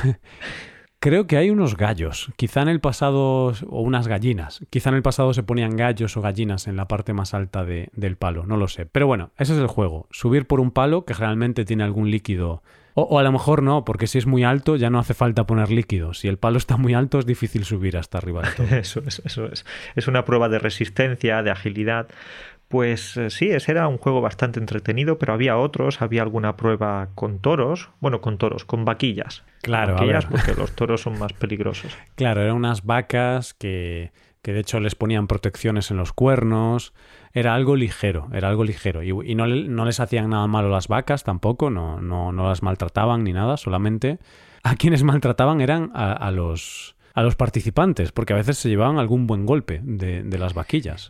Creo 1.03 1.27
que 1.27 1.39
hay 1.39 1.49
unos 1.49 1.79
gallos, 1.79 2.31
quizá 2.37 2.61
en 2.61 2.69
el 2.69 2.81
pasado, 2.81 3.55
o 3.69 3.81
unas 3.81 4.07
gallinas. 4.07 4.61
Quizá 4.69 4.91
en 4.91 4.97
el 4.97 5.03
pasado 5.03 5.33
se 5.33 5.43
ponían 5.43 5.75
gallos 5.75 6.15
o 6.19 6.21
gallinas 6.21 6.67
en 6.67 6.77
la 6.77 6.89
parte 6.89 7.15
más 7.15 7.33
alta 7.33 7.65
de, 7.65 7.89
del 7.95 8.17
palo, 8.17 8.45
no 8.45 8.59
lo 8.59 8.69
sé. 8.69 8.85
Pero 8.85 9.07
bueno, 9.07 9.31
ese 9.39 9.55
es 9.55 9.59
el 9.59 9.67
juego. 9.67 10.07
Subir 10.11 10.47
por 10.47 10.61
un 10.61 10.73
palo 10.73 11.07
que 11.07 11.15
generalmente 11.15 11.65
tiene 11.65 11.85
algún 11.85 12.11
líquido. 12.11 12.63
O, 12.93 13.19
a 13.19 13.23
lo 13.23 13.33
mejor 13.33 13.63
no, 13.63 13.83
porque 13.87 14.07
si 14.07 14.19
es 14.19 14.27
muy 14.27 14.45
alto 14.45 14.77
ya 14.77 14.91
no 14.91 14.99
hace 14.99 15.15
falta 15.15 15.47
poner 15.47 15.71
líquido. 15.71 16.13
Si 16.13 16.29
el 16.29 16.37
palo 16.37 16.59
está 16.59 16.77
muy 16.77 16.93
alto 16.93 17.19
es 17.19 17.25
difícil 17.25 17.65
subir 17.65 17.97
hasta 17.97 18.19
arriba 18.19 18.43
de 18.43 18.51
todo. 18.51 18.67
Eso 18.77 19.03
es, 19.07 19.23
eso 19.25 19.47
es. 19.47 19.65
Es 19.97 20.07
una 20.07 20.27
prueba 20.27 20.51
de 20.51 20.59
resistencia, 20.59 21.43
de 21.43 21.51
agilidad. 21.51 22.09
Pues 22.71 23.17
eh, 23.17 23.31
sí, 23.31 23.51
ese 23.51 23.73
era 23.73 23.89
un 23.89 23.99
juego 23.99 24.21
bastante 24.21 24.61
entretenido, 24.61 25.19
pero 25.19 25.33
había 25.33 25.57
otros, 25.57 26.01
había 26.03 26.23
alguna 26.23 26.57
prueba 26.57 27.09
con 27.17 27.41
toros, 27.41 27.91
bueno, 27.99 28.21
con 28.21 28.39
toros, 28.39 28.65
con 28.65 28.85
vaquillas. 28.85 29.43
Claro, 29.61 29.95
vaquillas 29.95 30.27
porque 30.27 30.55
los 30.55 30.71
toros 30.77 31.01
son 31.01 31.19
más 31.19 31.33
peligrosos. 31.33 31.99
Claro, 32.15 32.43
eran 32.43 32.55
unas 32.55 32.85
vacas 32.85 33.55
que, 33.55 34.13
que 34.41 34.53
de 34.53 34.61
hecho 34.61 34.79
les 34.79 34.95
ponían 34.95 35.27
protecciones 35.27 35.91
en 35.91 35.97
los 35.97 36.13
cuernos, 36.13 36.95
era 37.33 37.57
algo 37.57 37.75
ligero, 37.75 38.29
era 38.33 38.49
algo 38.49 38.63
ligero. 38.63 39.03
Y, 39.03 39.35
no, 39.35 39.49
no, 39.49 39.85
les 39.85 39.99
hacían 39.99 40.31
nada 40.31 40.47
malo 40.47 40.69
las 40.69 40.87
vacas 40.87 41.25
tampoco, 41.25 41.71
no, 41.71 42.01
no, 42.01 42.31
no, 42.31 42.49
las 42.49 42.63
maltrataban 42.63 43.25
ni 43.25 43.33
nada, 43.33 43.57
solamente 43.57 44.21
a 44.63 44.77
quienes 44.77 45.03
maltrataban 45.03 45.61
eran 45.61 45.91
a, 45.93 46.31
los, 46.31 46.95
a 47.15 47.25
los 47.25 47.35
participantes, 47.35 48.13
porque 48.13 48.33
a 48.33 48.37
veces 48.37 48.59
se 48.59 48.69
llevaban 48.69 48.99
algún 48.99 49.27
buen 49.27 49.45
golpe 49.45 49.81
de, 49.83 50.23
de 50.23 50.39
las 50.39 50.55
vaquillas. 50.55 51.09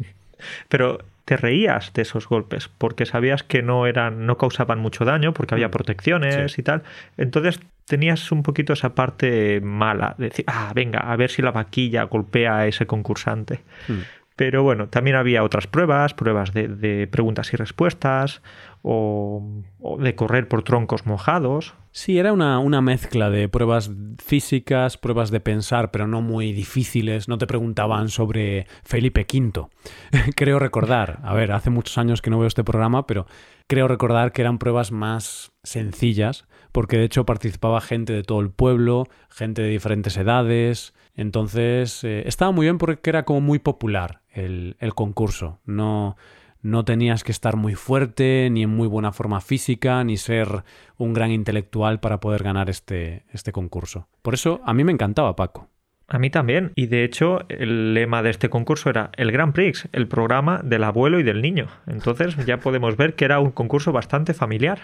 Pero 0.70 1.00
te 1.30 1.36
reías 1.36 1.92
de 1.92 2.02
esos 2.02 2.26
golpes 2.26 2.68
porque 2.76 3.06
sabías 3.06 3.44
que 3.44 3.62
no 3.62 3.86
eran 3.86 4.26
no 4.26 4.36
causaban 4.36 4.80
mucho 4.80 5.04
daño 5.04 5.32
porque 5.32 5.54
había 5.54 5.68
mm. 5.68 5.70
protecciones 5.70 6.58
y 6.58 6.62
tal 6.64 6.82
entonces 7.16 7.60
tenías 7.84 8.32
un 8.32 8.42
poquito 8.42 8.72
esa 8.72 8.96
parte 8.96 9.60
mala 9.60 10.16
de 10.18 10.30
decir 10.30 10.44
ah 10.48 10.72
venga 10.74 10.98
a 10.98 11.14
ver 11.14 11.30
si 11.30 11.40
la 11.40 11.52
vaquilla 11.52 12.02
golpea 12.02 12.56
a 12.56 12.66
ese 12.66 12.86
concursante 12.86 13.60
mm. 13.86 14.00
Pero 14.34 14.62
bueno, 14.62 14.88
también 14.88 15.16
había 15.16 15.44
otras 15.44 15.66
pruebas, 15.66 16.14
pruebas 16.14 16.54
de, 16.54 17.06
preguntas 17.12 17.52
y 17.52 17.58
respuestas, 17.58 18.40
o, 18.82 19.62
de 19.98 20.14
correr 20.14 20.48
por 20.48 20.62
troncos 20.62 21.06
mojados. 21.06 21.74
Sí, 21.92 22.18
era 22.18 22.32
una, 22.32 22.58
una, 22.58 22.80
mezcla 22.80 23.30
de 23.30 23.48
pruebas 23.48 23.90
físicas, 24.24 24.96
pruebas 24.96 25.30
de 25.30 25.40
pensar, 25.40 25.90
pero 25.90 26.06
no 26.06 26.22
muy 26.22 26.52
difíciles. 26.52 27.28
No 27.28 27.38
te 27.38 27.46
preguntaban 27.46 28.08
sobre 28.08 28.66
Felipe 28.84 29.26
V. 29.30 29.68
creo 30.36 30.58
recordar, 30.58 31.20
a 31.22 31.34
ver, 31.34 31.52
hace 31.52 31.70
muchos 31.70 31.98
años 31.98 32.22
que 32.22 32.30
no 32.30 32.38
veo 32.38 32.48
este 32.48 32.64
programa, 32.64 33.06
pero 33.06 33.26
creo 33.66 33.88
recordar 33.88 34.32
que 34.32 34.42
eran 34.42 34.58
pruebas 34.58 34.92
más 34.92 35.52
sencillas, 35.62 36.46
porque 36.72 36.96
de 36.96 37.04
hecho 37.04 37.26
participaba 37.26 37.80
gente 37.80 38.12
de 38.12 38.22
todo 38.22 38.40
el 38.40 38.50
pueblo, 38.50 39.06
gente 39.28 39.62
de 39.62 39.68
diferentes 39.68 40.16
edades, 40.16 40.94
entonces, 41.20 42.02
eh, 42.04 42.22
estaba 42.26 42.50
muy 42.50 42.66
bien 42.66 42.78
porque 42.78 43.10
era 43.10 43.24
como 43.24 43.42
muy 43.42 43.58
popular 43.58 44.22
el, 44.32 44.76
el 44.80 44.94
concurso. 44.94 45.58
No, 45.66 46.16
no 46.62 46.84
tenías 46.84 47.24
que 47.24 47.32
estar 47.32 47.56
muy 47.56 47.74
fuerte, 47.74 48.48
ni 48.50 48.62
en 48.62 48.70
muy 48.70 48.88
buena 48.88 49.12
forma 49.12 49.40
física, 49.40 50.02
ni 50.04 50.16
ser 50.16 50.64
un 50.96 51.12
gran 51.12 51.30
intelectual 51.30 52.00
para 52.00 52.20
poder 52.20 52.42
ganar 52.42 52.70
este, 52.70 53.24
este 53.32 53.52
concurso. 53.52 54.08
Por 54.22 54.34
eso 54.34 54.60
a 54.64 54.74
mí 54.74 54.84
me 54.84 54.92
encantaba 54.92 55.36
Paco. 55.36 55.68
A 56.10 56.18
mí 56.18 56.28
también. 56.28 56.72
Y 56.74 56.86
de 56.86 57.04
hecho, 57.04 57.48
el 57.48 57.94
lema 57.94 58.22
de 58.24 58.30
este 58.30 58.50
concurso 58.50 58.90
era 58.90 59.12
el 59.16 59.30
Grand 59.30 59.52
Prix, 59.52 59.88
el 59.92 60.08
programa 60.08 60.60
del 60.64 60.82
abuelo 60.82 61.20
y 61.20 61.22
del 61.22 61.40
niño. 61.40 61.68
Entonces 61.86 62.36
ya 62.44 62.58
podemos 62.58 62.96
ver 62.96 63.14
que 63.14 63.24
era 63.24 63.38
un 63.38 63.52
concurso 63.52 63.92
bastante 63.92 64.34
familiar. 64.34 64.80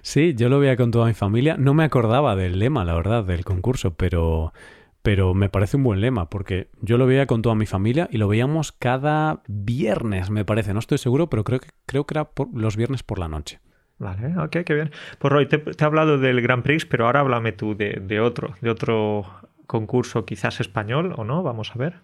Sí, 0.00 0.34
yo 0.34 0.48
lo 0.48 0.58
veía 0.58 0.78
con 0.78 0.90
toda 0.90 1.06
mi 1.06 1.12
familia. 1.12 1.56
No 1.58 1.74
me 1.74 1.84
acordaba 1.84 2.34
del 2.34 2.58
lema, 2.58 2.86
la 2.86 2.94
verdad, 2.94 3.24
del 3.24 3.44
concurso, 3.44 3.92
pero 3.92 4.54
pero 5.02 5.34
me 5.34 5.48
parece 5.48 5.76
un 5.76 5.84
buen 5.84 6.00
lema 6.00 6.28
porque 6.28 6.68
yo 6.80 6.98
lo 6.98 7.06
veía 7.06 7.26
con 7.26 7.42
toda 7.42 7.54
mi 7.54 7.66
familia 7.66 8.08
y 8.10 8.18
lo 8.18 8.28
veíamos 8.28 8.72
cada 8.72 9.42
viernes, 9.48 10.30
me 10.30 10.44
parece. 10.44 10.72
No 10.72 10.78
estoy 10.80 10.98
seguro, 10.98 11.28
pero 11.28 11.44
creo 11.44 11.60
que, 11.60 11.68
creo 11.86 12.06
que 12.06 12.14
era 12.14 12.24
por 12.30 12.48
los 12.54 12.76
viernes 12.76 13.02
por 13.02 13.18
la 13.18 13.28
noche. 13.28 13.60
Vale, 13.98 14.38
ok, 14.38 14.58
qué 14.64 14.74
bien. 14.74 14.90
Pues 15.18 15.32
Roy, 15.32 15.46
te, 15.46 15.62
he 15.78 15.84
hablado 15.84 16.18
del 16.18 16.40
Grand 16.40 16.62
Prix, 16.62 16.86
pero 16.86 17.06
ahora 17.06 17.20
háblame 17.20 17.52
tú 17.52 17.76
de, 17.76 18.00
de, 18.02 18.20
otro, 18.20 18.54
de 18.60 18.70
otro 18.70 19.26
concurso 19.66 20.24
quizás 20.24 20.60
español 20.60 21.14
o 21.16 21.24
no, 21.24 21.42
vamos 21.42 21.72
a 21.74 21.78
ver. 21.78 21.96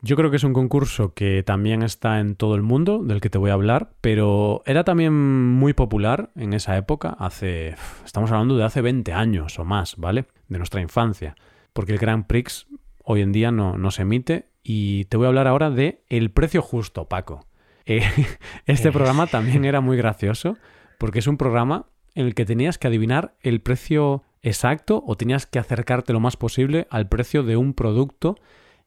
Yo 0.00 0.16
creo 0.16 0.30
que 0.30 0.36
es 0.36 0.44
un 0.44 0.52
concurso 0.52 1.14
que 1.14 1.42
también 1.42 1.82
está 1.82 2.20
en 2.20 2.34
todo 2.34 2.56
el 2.56 2.62
mundo, 2.62 3.02
del 3.02 3.22
que 3.22 3.30
te 3.30 3.38
voy 3.38 3.50
a 3.50 3.54
hablar, 3.54 3.90
pero 4.02 4.62
era 4.66 4.84
también 4.84 5.14
muy 5.14 5.72
popular 5.72 6.30
en 6.36 6.52
esa 6.52 6.76
época, 6.76 7.16
hace, 7.18 7.76
estamos 8.04 8.30
hablando 8.30 8.56
de 8.56 8.64
hace 8.64 8.82
20 8.82 9.14
años 9.14 9.58
o 9.58 9.64
más, 9.64 9.96
¿vale? 9.96 10.26
De 10.48 10.58
nuestra 10.58 10.82
infancia 10.82 11.34
porque 11.74 11.92
el 11.92 11.98
Grand 11.98 12.26
Prix 12.26 12.66
hoy 13.04 13.20
en 13.20 13.32
día 13.32 13.50
no, 13.50 13.90
se 13.90 14.02
emite. 14.02 14.48
Y 14.62 15.04
te 15.06 15.18
voy 15.18 15.26
a 15.26 15.28
hablar 15.28 15.46
ahora 15.46 15.68
de 15.68 16.02
El 16.08 16.30
precio 16.30 16.62
justo, 16.62 17.06
Paco. 17.06 17.46
Eh, 17.84 18.00
este 18.64 18.90
programa 18.90 19.26
también 19.26 19.64
era 19.66 19.82
muy 19.82 19.98
gracioso 19.98 20.56
porque 20.96 21.18
es 21.18 21.26
un 21.26 21.36
programa 21.36 21.86
en 22.14 22.26
el 22.26 22.34
que 22.34 22.46
tenías 22.46 22.78
que 22.78 22.86
adivinar 22.86 23.34
el 23.42 23.60
precio 23.60 24.22
exacto 24.40 25.02
o 25.06 25.16
tenías 25.16 25.46
que 25.46 25.58
acercarte 25.58 26.14
lo 26.14 26.20
más 26.20 26.38
posible 26.38 26.86
al 26.88 27.08
precio 27.08 27.42
de 27.42 27.58
un 27.58 27.74
producto. 27.74 28.36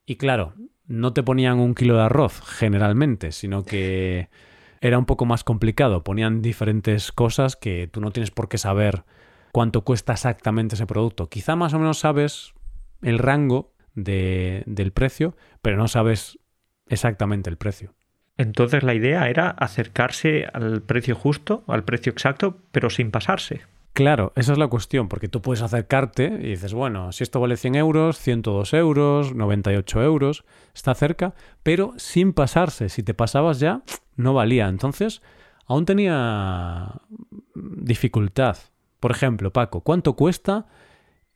Y 0.06 0.16
claro, 0.16 0.54
no 0.88 1.14
te 1.14 1.22
ponían 1.22 1.60
un 1.60 1.76
kilo 1.76 1.96
de 1.96 2.04
arroz 2.04 2.42
generalmente, 2.42 3.32
sino 3.32 3.64
que 3.64 4.30
era 4.80 4.98
un 4.98 5.06
poco 5.06 5.26
más 5.26 5.44
complicado. 5.44 6.04
Ponían 6.04 6.42
diferentes 6.42 7.12
cosas 7.12 7.56
que 7.56 7.88
tú 7.88 8.02
no 8.02 8.12
tienes 8.12 8.32
por 8.32 8.48
qué 8.48 8.58
saber 8.58 9.04
cuánto 9.52 9.84
cuesta 9.84 10.14
exactamente 10.14 10.76
ese 10.76 10.88
producto. 10.88 11.30
Quizá 11.30 11.56
más 11.56 11.74
o 11.74 11.80
menos 11.80 12.00
sabes 12.00 12.54
el 13.02 13.20
rango 13.20 13.74
de, 13.94 14.64
del 14.66 14.92
precio, 14.92 15.36
pero 15.62 15.78
no 15.78 15.88
sabes 15.88 16.40
exactamente 16.88 17.50
el 17.50 17.58
precio. 17.58 17.94
Entonces 18.38 18.84
la 18.84 18.94
idea 18.94 19.30
era 19.30 19.50
acercarse 19.50 20.48
al 20.54 20.82
precio 20.84 21.16
justo, 21.16 21.64
al 21.68 21.84
precio 21.84 22.12
exacto, 22.12 22.58
pero 22.72 22.90
sin 22.90 23.10
pasarse. 23.10 23.62
Claro, 23.94 24.32
esa 24.36 24.52
es 24.52 24.60
la 24.60 24.68
cuestión, 24.68 25.10
porque 25.10 25.28
tú 25.28 25.42
puedes 25.42 25.64
acercarte 25.64 26.26
y 26.26 26.50
dices, 26.50 26.76
bueno, 26.76 27.12
si 27.12 27.24
esto 27.24 27.40
vale 27.40 27.58
100 27.58 27.74
euros, 27.74 28.20
102 28.20 28.76
euros, 28.76 29.34
98 29.34 30.04
euros, 30.04 30.46
está 30.76 30.94
cerca, 30.94 31.34
pero 31.64 31.94
sin 31.98 32.32
pasarse. 32.34 32.90
Si 32.90 33.02
te 33.02 33.16
pasabas 33.16 33.60
ya, 33.60 33.82
no 34.16 34.36
valía. 34.36 34.68
Entonces, 34.68 35.24
aún 35.66 35.86
tenía 35.86 37.02
dificultad. 37.56 38.58
Por 39.00 39.10
ejemplo, 39.10 39.52
Paco, 39.52 39.82
¿cuánto 39.82 40.16
cuesta 40.16 40.68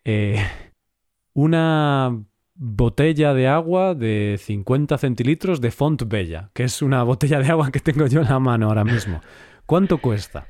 eh, 0.05 0.45
una 1.33 2.23
botella 2.55 3.33
de 3.33 3.47
agua 3.47 3.95
de 3.95 4.37
50 4.39 4.97
centilitros 4.97 5.61
de 5.61 5.71
Font 5.71 6.03
Bella? 6.07 6.51
Que 6.53 6.63
es 6.63 6.81
una 6.81 7.03
botella 7.03 7.39
de 7.39 7.47
agua 7.47 7.71
que 7.71 7.79
tengo 7.79 8.07
yo 8.07 8.21
en 8.21 8.29
la 8.29 8.39
mano 8.39 8.67
ahora 8.67 8.83
mismo. 8.83 9.21
¿Cuánto 9.65 9.99
cuesta? 9.99 10.47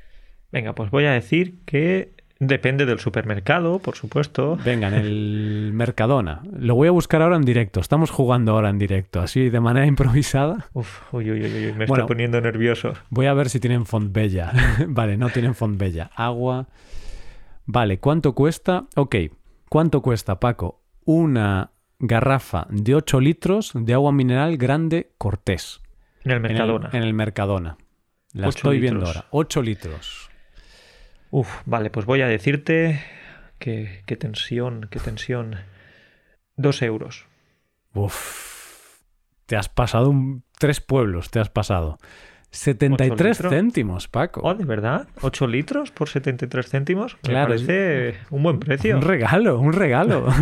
Venga, 0.50 0.74
pues 0.74 0.90
voy 0.90 1.04
a 1.06 1.12
decir 1.12 1.60
que 1.64 2.14
depende 2.38 2.86
del 2.86 2.98
supermercado, 2.98 3.78
por 3.78 3.94
supuesto. 3.94 4.58
Venga, 4.64 4.88
en 4.88 4.94
el 4.94 5.70
Mercadona. 5.72 6.42
Lo 6.52 6.74
voy 6.74 6.88
a 6.88 6.90
buscar 6.90 7.22
ahora 7.22 7.36
en 7.36 7.42
directo. 7.42 7.80
Estamos 7.80 8.10
jugando 8.10 8.52
ahora 8.52 8.68
en 8.68 8.78
directo, 8.78 9.20
así 9.20 9.48
de 9.48 9.60
manera 9.60 9.86
improvisada. 9.86 10.66
Uf, 10.72 11.12
uy, 11.14 11.30
uy, 11.30 11.44
uy, 11.44 11.72
me 11.72 11.84
estoy 11.84 12.02
poniendo 12.04 12.40
nervioso. 12.40 12.94
Voy 13.10 13.26
a 13.26 13.34
ver 13.34 13.48
si 13.48 13.60
tienen 13.60 13.86
Fontbella. 13.86 14.52
vale, 14.88 15.16
no 15.16 15.30
tienen 15.30 15.54
Fontbella. 15.54 16.10
Agua. 16.14 16.66
Vale, 17.64 17.98
¿cuánto 18.00 18.34
cuesta? 18.34 18.86
Ok, 18.96 19.14
¿cuánto 19.72 20.02
cuesta, 20.02 20.38
Paco? 20.38 20.82
Una 21.06 21.70
garrafa 21.98 22.66
de 22.68 22.94
8 22.94 23.20
litros 23.20 23.72
de 23.74 23.94
agua 23.94 24.12
mineral 24.12 24.58
grande 24.58 25.14
Cortés. 25.16 25.80
En 26.24 26.32
el 26.32 26.40
Mercadona. 26.40 26.90
En 26.92 27.02
el, 27.02 27.14
Mercadona. 27.14 27.78
La 28.34 28.48
estoy 28.48 28.80
viendo 28.80 29.06
ahora. 29.06 29.28
8 29.30 29.62
litros. 29.62 30.28
Uf, 31.30 31.48
vale, 31.64 31.88
pues 31.88 32.04
voy 32.04 32.20
a 32.20 32.26
decirte 32.26 33.02
que, 33.58 34.02
qué 34.04 34.16
tensión, 34.16 34.88
qué 34.90 35.00
tensión. 35.00 35.56
Dos 36.54 36.82
euros. 36.82 37.24
Uf, 37.94 39.00
te 39.46 39.56
has 39.56 39.70
pasado 39.70 40.10
un, 40.10 40.44
tres 40.58 40.82
pueblos, 40.82 41.30
te 41.30 41.40
has 41.40 41.48
pasado. 41.48 41.96
73 42.52 43.38
céntimos, 43.48 44.08
Paco. 44.08 44.42
Oh, 44.44 44.54
¿de 44.54 44.64
verdad? 44.64 45.08
¿8 45.22 45.48
litros 45.48 45.90
por 45.90 46.10
73 46.10 46.68
céntimos? 46.68 47.16
Me 47.22 47.30
claro, 47.30 47.48
parece 47.48 48.16
un 48.30 48.42
buen 48.42 48.60
precio. 48.60 48.96
Un 48.96 49.02
regalo, 49.02 49.58
un 49.58 49.72
regalo. 49.72 50.26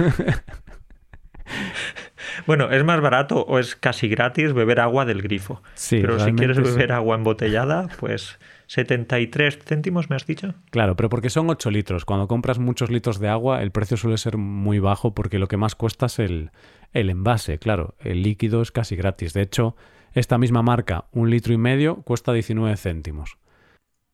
bueno, 2.46 2.68
es 2.70 2.84
más 2.84 3.00
barato 3.00 3.44
o 3.46 3.60
es 3.60 3.76
casi 3.76 4.08
gratis 4.08 4.52
beber 4.52 4.80
agua 4.80 5.04
del 5.04 5.22
grifo. 5.22 5.62
Sí, 5.74 6.00
Pero 6.00 6.18
si 6.18 6.32
quieres 6.32 6.58
beber 6.58 6.90
agua 6.90 7.14
embotellada, 7.14 7.88
pues 8.00 8.40
73 8.66 9.60
céntimos, 9.64 10.10
me 10.10 10.16
has 10.16 10.26
dicho. 10.26 10.54
Claro, 10.70 10.96
pero 10.96 11.08
porque 11.08 11.30
son 11.30 11.48
8 11.48 11.70
litros. 11.70 12.04
Cuando 12.04 12.26
compras 12.26 12.58
muchos 12.58 12.90
litros 12.90 13.20
de 13.20 13.28
agua, 13.28 13.62
el 13.62 13.70
precio 13.70 13.96
suele 13.96 14.18
ser 14.18 14.36
muy 14.36 14.80
bajo 14.80 15.14
porque 15.14 15.38
lo 15.38 15.46
que 15.46 15.56
más 15.56 15.76
cuesta 15.76 16.06
es 16.06 16.18
el, 16.18 16.50
el 16.92 17.08
envase. 17.08 17.58
Claro, 17.58 17.94
el 18.00 18.24
líquido 18.24 18.62
es 18.62 18.72
casi 18.72 18.96
gratis. 18.96 19.32
De 19.32 19.42
hecho, 19.42 19.76
esta 20.14 20.38
misma 20.38 20.62
marca, 20.62 21.06
un 21.12 21.30
litro 21.30 21.52
y 21.52 21.58
medio, 21.58 22.02
cuesta 22.02 22.32
19 22.32 22.76
céntimos. 22.76 23.38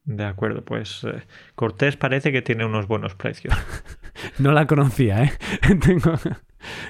De 0.05 0.25
acuerdo, 0.25 0.65
pues 0.65 1.03
eh, 1.05 1.23
Cortés 1.57 1.97
parece 1.97 2.31
que 2.31 2.43
tiene 2.43 2.65
unos 2.65 2.87
buenos 2.87 3.15
precios. 3.15 3.55
no 4.39 4.53
la 4.53 4.67
conocía, 4.67 5.25
¿eh? 5.25 5.33
Tengo 5.81 6.13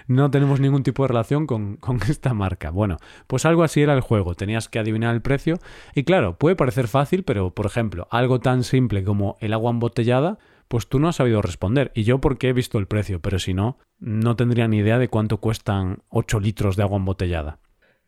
no 0.07 0.31
tenemos 0.31 0.61
ningún 0.61 0.83
tipo 0.83 1.03
de 1.03 1.09
relación 1.09 1.47
con, 1.47 1.79
esta 2.09 2.35
marca. 2.35 2.71
Bueno, 2.71 2.99
pues 3.27 3.45
algo 3.45 3.63
así 3.63 3.83
era 3.83 3.95
el 3.95 4.01
juego. 4.01 4.35
Tenías 4.35 4.69
que 4.69 4.79
adivinar 4.79 5.15
el 5.15 5.23
precio. 5.23 5.59
Y 5.95 6.05
claro, 6.05 6.39
puede 6.39 6.57
parecer 6.57 6.89
fácil, 6.89 7.23
pero 7.25 7.51
por 7.55 7.67
ejemplo, 7.67 8.07
algo 8.11 8.41
tan 8.41 8.65
simple 8.65 9.05
como 9.05 9.37
el 9.41 9.53
agua 9.53 9.71
embotellada, 9.71 10.39
pues 10.69 10.89
tú 10.89 10.99
no 10.99 11.09
has 11.09 11.17
sabido 11.17 11.43
responder. 11.43 11.93
Y 11.95 12.05
yo 12.05 12.21
porque 12.21 12.49
he 12.49 12.53
visto 12.53 12.79
el 12.79 12.87
precio, 12.87 13.21
pero 13.21 13.39
si 13.39 13.55
no, 13.55 13.79
no 13.99 14.37
tendría 14.37 14.69
ni 14.69 14.79
idea 14.79 14.99
de 14.99 15.09
cuánto 15.09 15.39
cuestan 15.39 16.03
8 16.09 16.41
litros 16.41 16.77
de 16.77 16.83
agua 16.83 16.99
embotellada. 16.99 17.59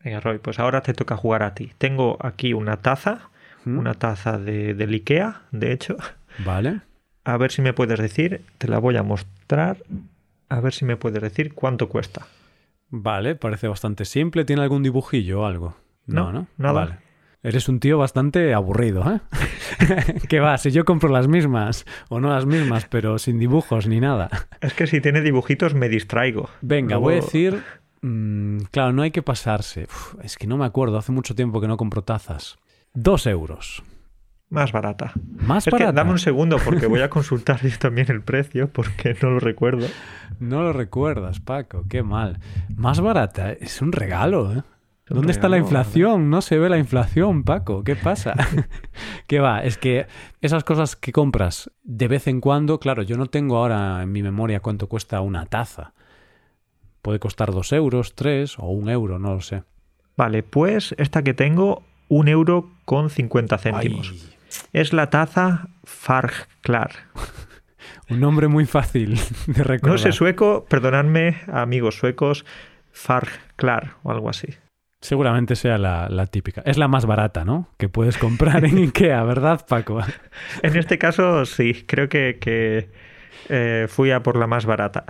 Venga, 0.03 0.19
Roy, 0.21 0.39
pues 0.39 0.59
ahora 0.59 0.81
te 0.81 0.93
toca 0.93 1.17
jugar 1.17 1.43
a 1.43 1.53
ti. 1.53 1.71
Tengo 1.77 2.17
aquí 2.21 2.53
una 2.53 2.77
taza, 2.77 3.29
¿Mm? 3.65 3.77
una 3.77 3.93
taza 3.93 4.37
de, 4.37 4.73
del 4.73 4.93
Ikea, 4.93 5.41
de 5.51 5.73
hecho. 5.73 5.97
Vale. 6.45 6.81
A 7.25 7.37
ver 7.37 7.51
si 7.51 7.61
me 7.61 7.73
puedes 7.73 7.99
decir, 7.99 8.41
te 8.57 8.67
la 8.67 8.79
voy 8.79 8.97
a 8.97 9.03
mostrar. 9.03 9.77
A 10.47 10.59
ver 10.61 10.73
si 10.73 10.85
me 10.85 10.95
puedes 10.95 11.21
decir 11.21 11.53
cuánto 11.53 11.89
cuesta. 11.89 12.27
Vale, 12.89 13.35
parece 13.35 13.67
bastante 13.67 14.05
simple. 14.05 14.45
¿Tiene 14.45 14.63
algún 14.63 14.83
dibujillo 14.83 15.41
o 15.41 15.45
algo? 15.45 15.75
No, 16.05 16.31
no, 16.31 16.47
nada. 16.57 16.73
Vale. 16.73 17.09
Eres 17.41 17.69
un 17.69 17.79
tío 17.79 17.97
bastante 17.97 18.53
aburrido, 18.53 19.03
¿eh? 19.13 19.21
¿Qué 20.27 20.41
va? 20.41 20.57
Si 20.57 20.71
yo 20.71 20.83
compro 20.83 21.09
las 21.09 21.29
mismas, 21.29 21.85
o 22.09 22.19
no 22.19 22.29
las 22.29 22.45
mismas, 22.45 22.85
pero 22.87 23.17
sin 23.17 23.39
dibujos 23.39 23.87
ni 23.87 24.01
nada. 24.01 24.29
Es 24.59 24.73
que 24.73 24.87
si 24.87 24.99
tiene 24.99 25.21
dibujitos 25.21 25.73
me 25.73 25.87
distraigo. 25.87 26.49
Venga, 26.61 26.97
voy 26.97 27.13
a 27.13 27.15
decir... 27.17 27.63
Mm, 28.01 28.59
claro, 28.71 28.93
no 28.93 29.01
hay 29.01 29.11
que 29.11 29.21
pasarse. 29.21 29.87
es 30.23 30.37
que 30.37 30.47
no 30.47 30.57
me 30.57 30.65
acuerdo, 30.65 30.97
hace 30.97 31.11
mucho 31.11 31.35
tiempo 31.35 31.61
que 31.61 31.67
no 31.67 31.77
compro 31.77 32.03
tazas. 32.03 32.57
Dos 32.93 33.27
euros. 33.27 33.83
Más 34.49 34.71
barata. 34.71 35.13
Más 35.45 35.65
barata. 35.67 35.91
dame 35.91 36.11
un 36.11 36.19
segundo 36.19 36.57
porque 36.63 36.87
voy 36.87 37.01
a 37.01 37.09
consultar 37.09 37.61
yo 37.67 37.77
también 37.77 38.09
el 38.09 38.21
precio 38.21 38.69
porque 38.71 39.15
no 39.21 39.29
lo 39.29 39.39
recuerdo. 39.39 39.87
No 40.39 40.63
lo 40.63 40.73
recuerdas, 40.73 41.39
Paco. 41.39 41.85
Qué 41.87 42.01
mal. 42.01 42.39
Más 42.75 42.99
barata. 42.99 43.51
Es 43.51 43.81
un 43.81 43.91
regalo, 43.91 44.53
¿eh? 44.53 44.63
¿Dónde 45.07 45.31
está 45.31 45.49
la 45.49 45.57
inflación? 45.57 46.29
No 46.29 46.41
se 46.41 46.59
ve 46.59 46.69
la 46.69 46.77
inflación, 46.77 47.43
Paco. 47.43 47.83
¿Qué 47.83 47.95
pasa? 47.95 48.35
¿Qué 49.27 49.39
va? 49.39 49.63
Es 49.63 49.77
que 49.77 50.05
esas 50.39 50.63
cosas 50.63 50.95
que 50.95 51.11
compras 51.11 51.71
de 51.83 52.07
vez 52.07 52.27
en 52.27 52.41
cuando, 52.41 52.79
claro, 52.79 53.01
yo 53.01 53.17
no 53.17 53.25
tengo 53.25 53.57
ahora 53.57 54.03
en 54.03 54.11
mi 54.11 54.21
memoria 54.21 54.59
cuánto 54.59 54.87
cuesta 54.87 55.21
una 55.21 55.47
taza. 55.47 55.93
Puede 57.01 57.19
costar 57.19 57.51
dos 57.51 57.71
euros, 57.71 58.15
tres 58.15 58.57
o 58.59 58.67
un 58.67 58.89
euro, 58.89 59.19
no 59.19 59.33
lo 59.33 59.41
sé. 59.41 59.63
Vale, 60.17 60.43
pues 60.43 60.93
esta 60.97 61.23
que 61.23 61.33
tengo, 61.33 61.83
un 62.09 62.27
euro 62.27 62.69
con 62.85 63.09
cincuenta 63.09 63.57
céntimos. 63.57 64.13
Es 64.73 64.93
la 64.93 65.09
taza 65.09 65.69
Farg 65.83 66.47
Clar. 66.61 66.91
Un 68.09 68.19
nombre 68.19 68.47
muy 68.47 68.65
fácil 68.65 69.19
de 69.47 69.63
recordar. 69.63 69.91
No 69.93 69.97
sé 69.97 70.11
sueco, 70.11 70.65
perdonadme, 70.67 71.37
amigos 71.47 71.97
suecos, 71.97 72.43
Farg 72.91 73.29
Clar 73.55 73.93
o 74.03 74.11
algo 74.11 74.29
así. 74.29 74.47
Seguramente 75.01 75.55
sea 75.55 75.77
la, 75.77 76.27
típica. 76.27 76.61
Es 76.65 76.77
la 76.77 76.87
más 76.87 77.05
barata, 77.05 77.45
¿no? 77.45 77.69
Que 77.77 77.87
puedes 77.87 78.17
comprar 78.17 78.65
en 78.65 78.77
Ikea, 78.83 79.23
¿verdad, 79.23 79.65
Paco? 79.67 80.01
en 80.61 80.75
este 80.75 80.97
caso, 80.97 81.45
sí. 81.45 81.85
Creo 81.87 82.09
que, 82.09 82.89
eh, 83.47 83.85
fui 83.87 84.11
a 84.11 84.21
por 84.23 84.37
la 84.37 84.47
más 84.47 84.65
barata. 84.65 85.05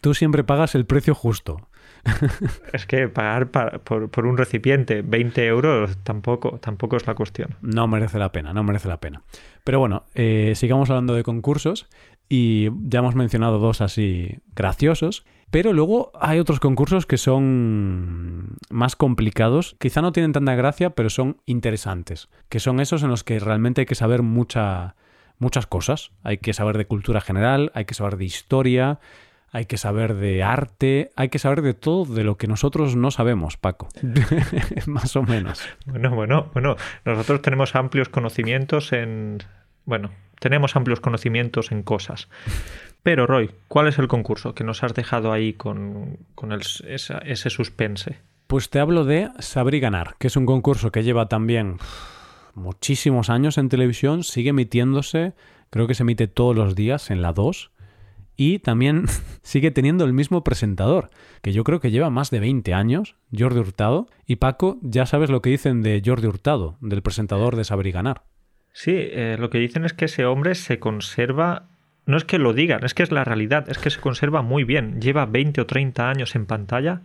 Tú 0.00 0.14
siempre 0.14 0.44
pagas 0.44 0.74
el 0.74 0.86
precio 0.86 1.14
justo. 1.14 1.68
es 2.72 2.86
que 2.86 3.08
pagar 3.08 3.50
por, 3.50 4.26
un 4.26 4.36
recipiente 4.36 5.02
20 5.02 5.46
euros 5.46 5.98
tampoco, 6.04 6.58
tampoco 6.58 6.96
es 6.96 7.06
la 7.06 7.14
cuestión. 7.14 7.56
No 7.60 7.88
merece 7.88 8.18
la 8.18 8.32
pena, 8.32 8.52
no 8.52 8.62
merece 8.62 8.88
la 8.88 9.00
pena. 9.00 9.22
Pero 9.64 9.80
bueno, 9.80 10.04
eh, 10.14 10.52
sigamos 10.54 10.90
hablando 10.90 11.14
de 11.14 11.24
concursos 11.24 11.88
y 12.28 12.70
ya 12.88 13.00
hemos 13.00 13.14
mencionado 13.14 13.58
dos 13.58 13.80
así 13.80 14.38
graciosos. 14.54 15.24
Pero 15.50 15.72
luego 15.72 16.12
hay 16.20 16.38
otros 16.38 16.60
concursos 16.60 17.06
que 17.06 17.16
son 17.16 18.58
más 18.68 18.96
complicados, 18.96 19.76
quizá 19.78 20.02
no 20.02 20.12
tienen 20.12 20.34
tanta 20.34 20.54
gracia, 20.54 20.90
pero 20.90 21.08
son 21.08 21.38
interesantes, 21.46 22.28
que 22.50 22.60
son 22.60 22.80
esos 22.80 23.02
en 23.02 23.08
los 23.08 23.24
que 23.24 23.38
realmente 23.38 23.80
hay 23.80 23.86
que 23.86 23.94
saber 23.94 24.22
mucha, 24.22 24.94
muchas 25.38 25.66
cosas. 25.66 26.10
Hay 26.22 26.36
que 26.36 26.52
saber 26.52 26.76
de 26.76 26.86
cultura 26.86 27.22
general, 27.22 27.72
hay 27.74 27.86
que 27.86 27.94
saber 27.94 28.18
de 28.18 28.26
historia, 28.26 29.00
hay 29.50 29.66
que 29.66 29.78
saber 29.78 30.14
de 30.14 30.42
arte, 30.42 31.10
hay 31.16 31.28
que 31.28 31.38
saber 31.38 31.62
de 31.62 31.74
todo 31.74 32.04
de 32.04 32.24
lo 32.24 32.36
que 32.36 32.46
nosotros 32.46 32.96
no 32.96 33.10
sabemos, 33.10 33.56
Paco. 33.56 33.88
Más 34.86 35.16
o 35.16 35.22
menos. 35.22 35.60
Bueno, 35.86 36.14
bueno, 36.14 36.50
bueno. 36.52 36.76
Nosotros 37.04 37.42
tenemos 37.42 37.74
amplios 37.74 38.08
conocimientos 38.08 38.92
en. 38.92 39.38
Bueno, 39.84 40.10
tenemos 40.38 40.76
amplios 40.76 41.00
conocimientos 41.00 41.72
en 41.72 41.82
cosas. 41.82 42.28
Pero, 43.02 43.26
Roy, 43.26 43.50
¿cuál 43.68 43.88
es 43.88 43.98
el 43.98 44.08
concurso 44.08 44.54
que 44.54 44.64
nos 44.64 44.82
has 44.82 44.92
dejado 44.92 45.32
ahí 45.32 45.54
con, 45.54 46.18
ese 46.86 47.50
suspense? 47.50 48.18
Pues 48.46 48.68
te 48.70 48.80
hablo 48.80 49.04
de 49.04 49.30
Saber 49.38 49.74
y 49.74 49.80
Ganar, 49.80 50.16
que 50.18 50.26
es 50.26 50.36
un 50.36 50.46
concurso 50.46 50.90
que 50.90 51.04
lleva 51.04 51.28
también 51.28 51.78
muchísimos 52.54 53.30
años 53.30 53.56
en 53.56 53.68
televisión, 53.68 54.24
sigue 54.24 54.50
emitiéndose, 54.50 55.32
creo 55.70 55.86
que 55.86 55.94
se 55.94 56.02
emite 56.02 56.26
todos 56.26 56.56
los 56.56 56.74
días 56.74 57.10
en 57.10 57.22
la 57.22 57.32
2 57.32 57.70
y 58.38 58.60
también 58.60 59.04
sigue 59.42 59.70
teniendo 59.70 60.06
el 60.06 60.14
mismo 60.14 60.42
presentador, 60.44 61.10
que 61.42 61.52
yo 61.52 61.64
creo 61.64 61.80
que 61.80 61.90
lleva 61.90 62.08
más 62.08 62.30
de 62.30 62.40
20 62.40 62.72
años, 62.72 63.16
Jordi 63.36 63.58
Hurtado. 63.58 64.06
Y 64.26 64.36
Paco, 64.36 64.78
ya 64.80 65.04
sabes 65.04 65.28
lo 65.28 65.42
que 65.42 65.50
dicen 65.50 65.82
de 65.82 66.00
Jordi 66.02 66.28
Hurtado, 66.28 66.78
del 66.80 67.02
presentador 67.02 67.56
de 67.56 67.64
Saber 67.64 67.88
y 67.88 67.92
Ganar. 67.92 68.22
Sí, 68.72 68.94
eh, 68.94 69.36
lo 69.38 69.50
que 69.50 69.58
dicen 69.58 69.84
es 69.84 69.92
que 69.92 70.06
ese 70.06 70.24
hombre 70.24 70.54
se 70.54 70.78
conserva 70.78 71.68
no 72.06 72.16
es 72.16 72.24
que 72.24 72.38
lo 72.38 72.54
digan, 72.54 72.84
es 72.84 72.94
que 72.94 73.02
es 73.02 73.12
la 73.12 73.22
realidad, 73.22 73.68
es 73.68 73.76
que 73.76 73.90
se 73.90 74.00
conserva 74.00 74.40
muy 74.40 74.64
bien. 74.64 74.98
Lleva 74.98 75.26
20 75.26 75.60
o 75.60 75.66
30 75.66 76.08
años 76.08 76.34
en 76.36 76.46
pantalla 76.46 77.02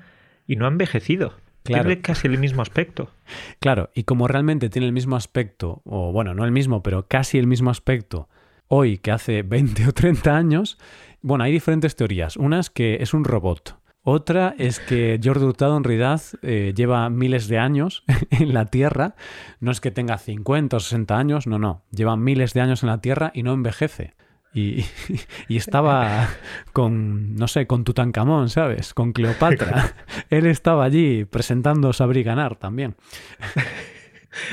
y 0.48 0.56
no 0.56 0.64
ha 0.66 0.70
envejecido. 0.70 1.34
Tiene 1.64 2.00
casi 2.00 2.28
el 2.28 2.38
mismo 2.38 2.62
aspecto. 2.62 3.10
Claro, 3.60 3.90
y 3.94 4.04
como 4.04 4.28
realmente 4.28 4.70
tiene 4.70 4.86
el 4.86 4.94
mismo 4.94 5.16
aspecto, 5.16 5.82
o 5.86 6.12
bueno, 6.12 6.34
no 6.34 6.46
el 6.46 6.52
mismo, 6.52 6.84
pero 6.84 7.08
casi 7.08 7.38
el 7.38 7.48
mismo 7.48 7.70
aspecto 7.70 8.30
hoy 8.68 8.98
que 8.98 9.12
hace 9.12 9.44
20 9.44 9.88
o 9.88 9.92
30 9.92 10.36
años, 10.36 10.78
bueno, 11.24 11.46
hay 11.46 11.52
diferentes 11.52 11.96
teorías. 11.96 12.38
Una 12.38 12.60
es 12.60 12.70
que 12.70 12.98
es 13.02 13.14
un 13.14 13.24
robot. 13.24 13.80
Otra 14.06 14.54
es 14.58 14.82
que 14.82 15.18
Jordi 15.24 15.46
Hurtado 15.46 15.78
en 15.78 15.86
realidad 15.86 16.22
eh, 16.42 16.74
lleva 16.76 17.10
miles 17.10 17.48
de 17.48 17.58
años 17.58 18.04
en 18.32 18.54
la 18.54 18.66
Tierra. 18.66 19.16
No 19.62 19.72
es 19.72 19.80
que 19.80 19.92
tenga 19.92 20.18
50 20.18 20.76
o 20.76 20.80
60 20.82 21.18
años, 21.18 21.48
no, 21.48 21.58
no. 21.58 21.84
Lleva 21.90 22.18
miles 22.18 22.54
de 22.54 22.62
años 22.62 22.84
en 22.84 22.90
la 22.90 23.00
Tierra 23.00 23.32
y 23.34 23.44
no 23.44 23.54
envejece. 23.54 24.14
Y, 24.54 24.86
y, 25.48 25.56
estaba 25.56 26.28
con, 26.74 27.36
no 27.36 27.48
sé, 27.48 27.66
con 27.66 27.86
Tutankamón, 27.86 28.50
¿sabes? 28.50 28.94
Con 28.94 29.14
Cleopatra. 29.14 29.96
Él 30.30 30.46
estaba 30.46 30.84
allí 30.84 31.24
presentando 31.24 31.94
Sabri 31.94 32.24
Ganar 32.24 32.58
también. 32.58 32.96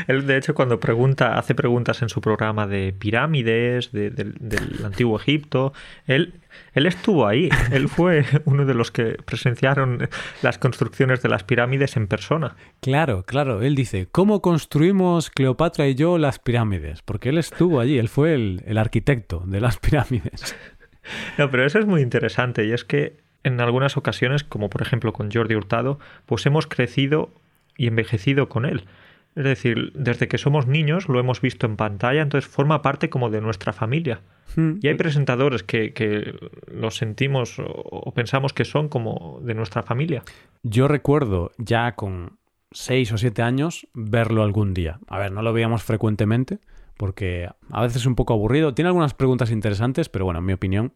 Él, 0.07 0.27
de 0.27 0.37
hecho, 0.37 0.55
cuando 0.55 0.81
pregunta, 0.81 1.39
hace 1.39 1.55
preguntas 1.55 2.03
en 2.03 2.09
su 2.09 2.21
programa 2.21 2.67
de 2.67 2.93
pirámides, 2.93 3.93
del 3.93 4.35
antiguo 4.85 5.19
Egipto, 5.19 5.73
él, 6.07 6.35
él 6.75 6.87
estuvo 6.87 7.27
ahí. 7.27 7.49
Él 7.73 7.89
fue 7.89 8.25
uno 8.45 8.65
de 8.65 8.75
los 8.75 8.91
que 8.91 9.17
presenciaron 9.25 10.09
las 10.43 10.59
construcciones 10.59 11.23
de 11.23 11.29
las 11.29 11.45
pirámides 11.45 11.97
en 11.97 12.07
persona. 12.07 12.57
Claro, 12.81 13.25
claro. 13.25 13.63
Él 13.63 13.75
dice, 13.75 14.09
¿cómo 14.11 14.43
construimos 14.43 15.31
Cleopatra 15.31 15.89
y 15.89 15.95
yo 15.95 16.19
las 16.19 16.39
pirámides? 16.39 17.03
Porque 17.03 17.31
él 17.31 17.39
estuvo 17.39 17.81
allí, 17.81 17.99
él 17.99 18.09
fue 18.09 18.35
el, 18.35 18.63
el 18.67 18.79
arquitecto 18.79 19.43
de 19.47 19.61
las 19.61 19.79
pirámides. 19.79 20.57
No, 21.39 21.51
pero 21.51 21.65
eso 21.65 21.79
es 21.79 21.87
muy 21.87 22.03
interesante 22.03 22.67
y 22.67 22.73
es 22.73 22.85
que 22.85 23.17
en 23.43 23.61
algunas 23.61 23.97
ocasiones, 23.97 24.45
como 24.45 24.69
por 24.69 24.83
ejemplo 24.83 25.13
con 25.13 25.31
Jordi 25.31 25.55
Hurtado, 25.55 25.99
pues 26.27 26.45
hemos 26.47 26.67
crecido 26.67 27.31
y 27.77 27.87
envejecido 27.87 28.49
con 28.49 28.67
él. 28.67 28.85
Es 29.37 29.45
decir, 29.45 29.93
desde 29.95 30.29
que 30.29 30.39
somos 30.39 30.67
niños 30.67 31.09
lo 31.09 31.21
hemos 31.21 31.41
visto 31.41 31.67
en 31.67 31.77
pantalla, 31.77 32.23
entonces 32.23 32.51
forma 32.51 32.83
parte 32.83 33.11
como 33.11 33.31
de 33.31 33.41
nuestra 33.41 33.73
familia. 33.73 34.23
Hmm. 34.57 34.75
Y 34.83 34.89
hay 34.89 34.95
presentadores 34.95 35.63
que, 35.63 35.93
que 35.93 36.35
los 36.67 36.97
sentimos 36.97 37.57
o, 37.59 38.13
pensamos 38.13 38.53
que 38.53 38.65
son 38.65 38.89
como 38.89 39.41
de 39.43 39.55
nuestra 39.55 39.83
familia. 39.83 40.23
Yo 40.63 40.89
recuerdo 40.89 41.53
ya 41.59 41.95
con 41.95 42.39
seis 42.73 43.13
o 43.13 43.19
siete 43.19 43.43
años 43.43 43.87
verlo 43.95 44.43
algún 44.43 44.75
día. 44.75 44.99
A 45.07 45.19
ver, 45.19 45.33
no 45.33 45.43
lo 45.43 45.53
veíamos 45.53 45.83
frecuentemente 45.83 46.59
porque 46.97 47.49
a 47.71 47.83
veces 47.83 47.99
es 48.03 48.07
un 48.07 48.17
poco 48.17 48.35
aburrido. 48.35 48.75
Tiene 48.75 48.89
algunas 48.89 49.15
preguntas 49.15 49.51
interesantes, 49.51 50.09
pero 50.09 50.25
bueno, 50.25 50.41
en 50.41 50.47
mi 50.47 50.53
opinión, 50.53 50.93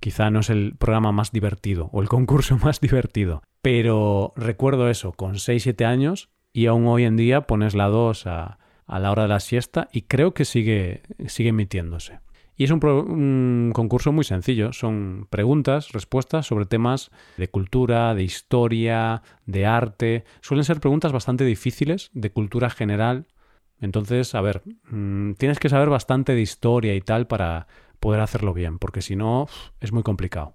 quizá 0.00 0.30
no 0.30 0.40
es 0.40 0.50
el 0.50 0.76
programa 0.78 1.12
más 1.12 1.30
divertido 1.32 1.90
o 1.92 2.00
el 2.00 2.08
concurso 2.08 2.56
más 2.62 2.80
divertido. 2.80 3.42
Pero 3.60 4.32
recuerdo 4.36 4.88
eso, 4.88 5.12
con 5.12 5.38
seis, 5.38 5.64
siete 5.64 5.84
años 5.84 6.31
y 6.52 6.66
aún 6.66 6.86
hoy 6.86 7.04
en 7.04 7.16
día 7.16 7.42
pones 7.42 7.74
la 7.74 7.88
2 7.88 8.26
a, 8.26 8.58
la 8.86 9.10
hora 9.10 9.22
de 9.22 9.28
la 9.28 9.40
siesta 9.40 9.88
y 9.92 10.02
creo 10.02 10.34
que 10.34 10.44
sigue, 10.44 11.02
sigue 11.26 11.50
emitiéndose. 11.50 12.20
Y 12.56 12.64
es 12.64 12.70
un, 12.70 12.84
un, 12.84 13.72
concurso 13.74 14.12
muy 14.12 14.24
sencillo, 14.24 14.74
son 14.74 15.26
preguntas, 15.30 15.92
respuestas 15.92 16.46
sobre 16.46 16.66
temas 16.66 17.10
de 17.38 17.48
cultura, 17.48 18.14
de 18.14 18.22
historia, 18.22 19.22
de 19.46 19.64
arte. 19.64 20.24
Suelen 20.42 20.64
ser 20.64 20.78
preguntas 20.78 21.12
bastante 21.12 21.44
difíciles, 21.44 22.10
de 22.12 22.30
cultura 22.30 22.68
general. 22.68 23.26
Entonces, 23.80 24.34
a 24.34 24.42
ver, 24.42 24.62
mm, 24.90 25.32
tienes 25.34 25.58
que 25.58 25.70
saber 25.70 25.88
bastante 25.88 26.34
de 26.34 26.42
historia 26.42 26.94
y 26.94 27.00
tal 27.00 27.26
para 27.26 27.66
poder 27.98 28.20
hacerlo 28.20 28.52
bien, 28.52 28.78
porque 28.78 29.00
si 29.00 29.16
no, 29.16 29.48
es 29.80 29.92
muy 29.92 30.02
complicado. 30.02 30.54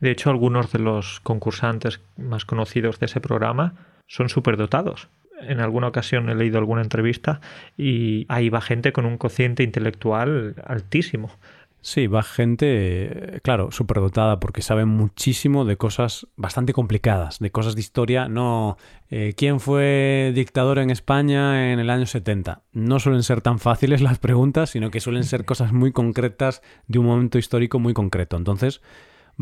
De 0.00 0.10
hecho, 0.10 0.30
algunos 0.30 0.72
de 0.72 0.80
los 0.80 1.20
concursantes 1.20 2.00
más 2.16 2.44
conocidos 2.44 2.98
de 2.98 3.06
ese 3.06 3.20
programa 3.20 3.74
son 4.06 4.28
superdotados 4.28 5.08
en 5.42 5.60
alguna 5.60 5.88
ocasión 5.88 6.28
he 6.28 6.34
leído 6.34 6.58
alguna 6.58 6.82
entrevista 6.82 7.40
y 7.76 8.26
ahí 8.28 8.48
va 8.48 8.60
gente 8.60 8.92
con 8.92 9.06
un 9.06 9.18
cociente 9.18 9.62
intelectual 9.62 10.54
altísimo. 10.64 11.30
Sí, 11.80 12.08
va 12.08 12.24
gente, 12.24 13.40
claro, 13.42 13.70
superdotada 13.70 14.40
porque 14.40 14.62
sabe 14.62 14.84
muchísimo 14.84 15.64
de 15.64 15.76
cosas 15.76 16.26
bastante 16.36 16.72
complicadas, 16.72 17.38
de 17.38 17.52
cosas 17.52 17.76
de 17.76 17.80
historia. 17.80 18.28
No, 18.28 18.76
eh, 19.10 19.34
¿quién 19.36 19.60
fue 19.60 20.32
dictador 20.34 20.80
en 20.80 20.90
España 20.90 21.72
en 21.72 21.78
el 21.78 21.88
año 21.88 22.06
70? 22.06 22.62
No 22.72 22.98
suelen 22.98 23.22
ser 23.22 23.42
tan 23.42 23.60
fáciles 23.60 24.02
las 24.02 24.18
preguntas, 24.18 24.70
sino 24.70 24.90
que 24.90 25.00
suelen 25.00 25.22
ser 25.22 25.44
cosas 25.44 25.72
muy 25.72 25.92
concretas 25.92 26.62
de 26.88 26.98
un 26.98 27.06
momento 27.06 27.38
histórico 27.38 27.78
muy 27.78 27.94
concreto. 27.94 28.36
Entonces, 28.36 28.82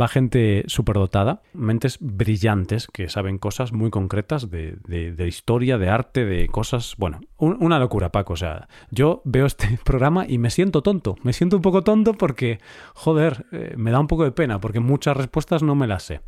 va 0.01 0.09
gente 0.09 0.65
superdotada, 0.67 1.43
mentes 1.53 1.99
brillantes 2.01 2.87
que 2.87 3.09
saben 3.09 3.39
cosas 3.39 3.73
muy 3.73 3.91
concretas 3.91 4.51
de, 4.51 4.77
de, 4.87 5.29
historia, 5.29 5.79
de 5.79 5.89
arte, 5.89 6.25
de 6.25 6.49
cosas. 6.49 6.95
Bueno, 6.99 7.21
una 7.39 7.79
locura, 7.79 8.13
Paco. 8.13 8.35
O 8.35 8.37
sea, 8.37 8.69
yo 8.91 9.23
veo 9.25 9.47
este 9.47 9.79
programa 9.85 10.27
y 10.29 10.39
me 10.39 10.51
siento 10.51 10.83
tonto. 10.83 11.17
Me 11.23 11.33
siento 11.33 11.57
un 11.57 11.63
poco 11.63 11.83
tonto 11.83 12.15
porque, 12.15 12.59
joder, 12.95 13.47
eh, 13.53 13.75
me 13.77 13.91
da 13.91 14.01
un 14.01 14.07
poco 14.07 14.25
de 14.25 14.33
pena 14.33 14.61
porque 14.61 14.81
muchas 14.81 15.17
respuestas 15.17 15.63
no 15.63 15.75
me 15.75 15.87
las 15.87 16.03
sé. 16.03 16.21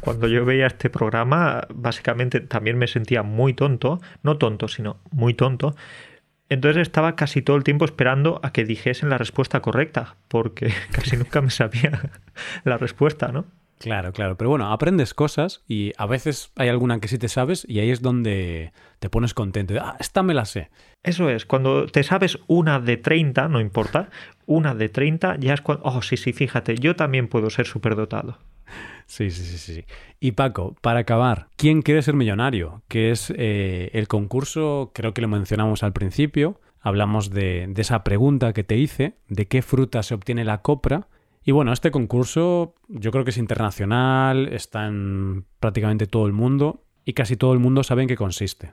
Cuando 0.00 0.28
yo 0.28 0.44
veía 0.44 0.66
este 0.66 0.88
programa, 0.88 1.66
básicamente 1.74 2.40
también 2.40 2.78
me 2.78 2.86
sentía 2.86 3.22
muy 3.22 3.54
tonto, 3.54 4.00
no 4.22 4.38
tonto, 4.38 4.68
sino 4.68 4.98
muy 5.10 5.34
tonto, 5.34 5.74
entonces 6.48 6.82
estaba 6.82 7.16
casi 7.16 7.42
todo 7.42 7.56
el 7.56 7.64
tiempo 7.64 7.84
esperando 7.84 8.40
a 8.42 8.52
que 8.52 8.64
dijesen 8.64 9.08
la 9.08 9.18
respuesta 9.18 9.60
correcta, 9.60 10.16
porque 10.28 10.72
casi 10.92 11.16
nunca 11.16 11.40
me 11.40 11.50
sabía 11.50 12.10
la 12.64 12.78
respuesta, 12.78 13.28
¿no? 13.28 13.46
Claro, 13.78 14.12
claro. 14.12 14.36
Pero 14.36 14.50
bueno, 14.50 14.72
aprendes 14.72 15.14
cosas 15.14 15.62
y 15.68 15.92
a 15.98 16.06
veces 16.06 16.52
hay 16.56 16.68
alguna 16.68 17.00
que 17.00 17.08
sí 17.08 17.18
te 17.18 17.28
sabes 17.28 17.66
y 17.68 17.80
ahí 17.80 17.90
es 17.90 18.00
donde 18.00 18.72
te 18.98 19.10
pones 19.10 19.34
contento. 19.34 19.74
Ah, 19.80 19.96
esta 19.98 20.22
me 20.22 20.32
la 20.32 20.44
sé. 20.44 20.70
Eso 21.02 21.28
es, 21.28 21.44
cuando 21.44 21.86
te 21.86 22.02
sabes 22.02 22.38
una 22.46 22.80
de 22.80 22.96
30, 22.96 23.48
no 23.48 23.60
importa, 23.60 24.08
una 24.46 24.74
de 24.74 24.88
30, 24.88 25.36
ya 25.38 25.54
es 25.54 25.60
cuando... 25.60 25.84
Oh, 25.84 26.00
sí, 26.00 26.16
sí, 26.16 26.32
fíjate, 26.32 26.76
yo 26.76 26.96
también 26.96 27.28
puedo 27.28 27.50
ser 27.50 27.66
superdotado. 27.66 28.38
Sí, 29.06 29.30
sí, 29.30 29.44
sí, 29.44 29.58
sí. 29.58 29.84
Y 30.20 30.32
Paco, 30.32 30.76
para 30.80 31.00
acabar, 31.00 31.48
¿quién 31.56 31.82
quiere 31.82 32.02
ser 32.02 32.14
millonario? 32.14 32.82
Que 32.88 33.10
es 33.10 33.32
eh, 33.36 33.90
el 33.92 34.08
concurso, 34.08 34.92
creo 34.94 35.14
que 35.14 35.20
lo 35.20 35.28
mencionamos 35.28 35.82
al 35.82 35.92
principio, 35.92 36.60
hablamos 36.80 37.30
de, 37.30 37.66
de 37.68 37.82
esa 37.82 38.04
pregunta 38.04 38.52
que 38.52 38.64
te 38.64 38.76
hice, 38.76 39.16
de 39.28 39.46
qué 39.46 39.62
fruta 39.62 40.02
se 40.02 40.14
obtiene 40.14 40.44
la 40.44 40.62
copra. 40.62 41.08
Y 41.44 41.52
bueno, 41.52 41.72
este 41.72 41.90
concurso 41.90 42.74
yo 42.88 43.10
creo 43.10 43.24
que 43.24 43.30
es 43.30 43.38
internacional, 43.38 44.48
está 44.52 44.86
en 44.86 45.44
prácticamente 45.60 46.06
todo 46.06 46.26
el 46.26 46.32
mundo 46.32 46.84
y 47.04 47.12
casi 47.12 47.36
todo 47.36 47.52
el 47.52 47.58
mundo 47.58 47.82
sabe 47.82 48.02
en 48.02 48.08
qué 48.08 48.16
consiste. 48.16 48.72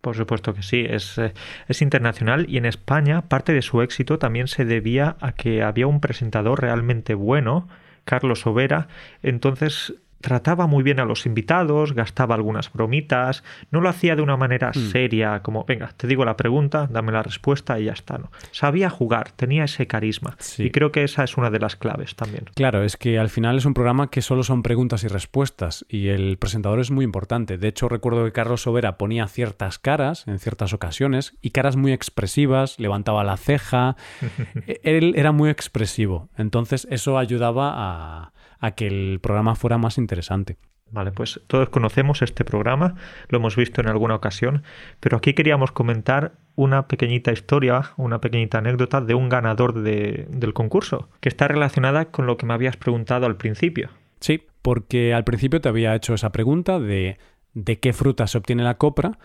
Por 0.00 0.16
supuesto 0.16 0.54
que 0.54 0.62
sí, 0.62 0.84
es, 0.88 1.18
eh, 1.18 1.34
es, 1.66 1.82
internacional 1.82 2.46
y 2.48 2.56
en 2.56 2.66
España 2.66 3.28
parte 3.28 3.52
de 3.52 3.62
su 3.62 3.82
éxito 3.82 4.18
también 4.18 4.46
se 4.46 4.64
debía 4.64 5.16
a 5.20 5.32
que 5.32 5.62
había 5.62 5.88
un 5.88 6.00
presentador 6.00 6.60
realmente 6.60 7.14
bueno 7.14 7.68
Carlos 8.08 8.46
Overa, 8.46 8.88
entonces 9.22 9.94
trataba 10.20 10.66
muy 10.66 10.82
bien 10.82 11.00
a 11.00 11.04
los 11.04 11.26
invitados, 11.26 11.94
gastaba 11.94 12.34
algunas 12.34 12.72
bromitas, 12.72 13.44
no 13.70 13.80
lo 13.80 13.88
hacía 13.88 14.16
de 14.16 14.22
una 14.22 14.36
manera 14.36 14.70
hmm. 14.70 14.90
seria, 14.90 15.42
como, 15.42 15.64
venga, 15.64 15.92
te 15.96 16.06
digo 16.06 16.24
la 16.24 16.36
pregunta, 16.36 16.88
dame 16.90 17.12
la 17.12 17.22
respuesta 17.22 17.78
y 17.78 17.84
ya 17.84 17.92
está, 17.92 18.18
¿no? 18.18 18.30
Sabía 18.50 18.90
jugar, 18.90 19.32
tenía 19.32 19.64
ese 19.64 19.86
carisma. 19.86 20.36
Y 20.58 20.70
creo 20.70 20.92
que 20.92 21.04
esa 21.04 21.24
es 21.24 21.36
una 21.36 21.50
de 21.50 21.58
las 21.58 21.76
claves 21.76 22.14
también. 22.14 22.44
Claro, 22.54 22.82
es 22.82 22.96
que 22.96 23.18
al 23.18 23.28
final 23.28 23.58
es 23.58 23.64
un 23.64 23.74
programa 23.74 24.10
que 24.10 24.22
solo 24.22 24.42
son 24.42 24.62
preguntas 24.62 25.04
y 25.04 25.08
respuestas 25.08 25.84
y 25.88 26.08
el 26.08 26.38
presentador 26.38 26.80
es 26.80 26.90
muy 26.90 27.04
importante. 27.04 27.58
De 27.58 27.68
hecho, 27.68 27.88
recuerdo 27.88 28.24
que 28.24 28.32
Carlos 28.32 28.62
Sobera 28.62 28.98
ponía 28.98 29.26
ciertas 29.28 29.78
caras 29.78 30.26
en 30.26 30.38
ciertas 30.38 30.72
ocasiones 30.72 31.36
y 31.40 31.50
caras 31.50 31.76
muy 31.76 31.92
expresivas, 31.92 32.78
levantaba 32.78 33.24
la 33.24 33.36
ceja, 33.36 33.96
e-, 34.66 34.80
él 34.82 35.14
era 35.16 35.32
muy 35.32 35.50
expresivo. 35.50 36.28
Entonces 36.36 36.86
eso 36.90 37.18
ayudaba 37.18 37.72
a 37.76 38.32
a 38.60 38.72
que 38.72 38.86
el 38.86 39.20
programa 39.20 39.54
fuera 39.54 39.78
más 39.78 39.98
interesante. 39.98 40.56
Vale, 40.90 41.12
pues 41.12 41.40
todos 41.48 41.68
conocemos 41.68 42.22
este 42.22 42.46
programa, 42.46 42.94
lo 43.28 43.38
hemos 43.38 43.56
visto 43.56 43.82
en 43.82 43.88
alguna 43.88 44.14
ocasión, 44.14 44.62
pero 45.00 45.18
aquí 45.18 45.34
queríamos 45.34 45.70
comentar 45.70 46.32
una 46.56 46.88
pequeñita 46.88 47.30
historia, 47.30 47.92
una 47.98 48.22
pequeñita 48.22 48.58
anécdota 48.58 49.02
de 49.02 49.14
un 49.14 49.28
ganador 49.28 49.82
del 49.82 50.54
concurso, 50.54 51.10
que 51.20 51.28
está 51.28 51.46
relacionada 51.46 52.06
con 52.06 52.26
lo 52.26 52.38
que 52.38 52.46
me 52.46 52.54
habías 52.54 52.78
preguntado 52.78 53.26
al 53.26 53.36
principio. 53.36 53.90
Sí, 54.20 54.46
porque 54.62 55.12
al 55.12 55.24
principio 55.24 55.60
te 55.60 55.68
había 55.68 55.94
hecho 55.94 56.14
esa 56.14 56.32
pregunta 56.32 56.80
de 56.80 57.18
de 57.64 57.80
qué 57.80 57.92
fruta 57.92 58.26
se 58.26 58.38
obtiene 58.38 58.62
la 58.62 58.78
copra 58.78 59.18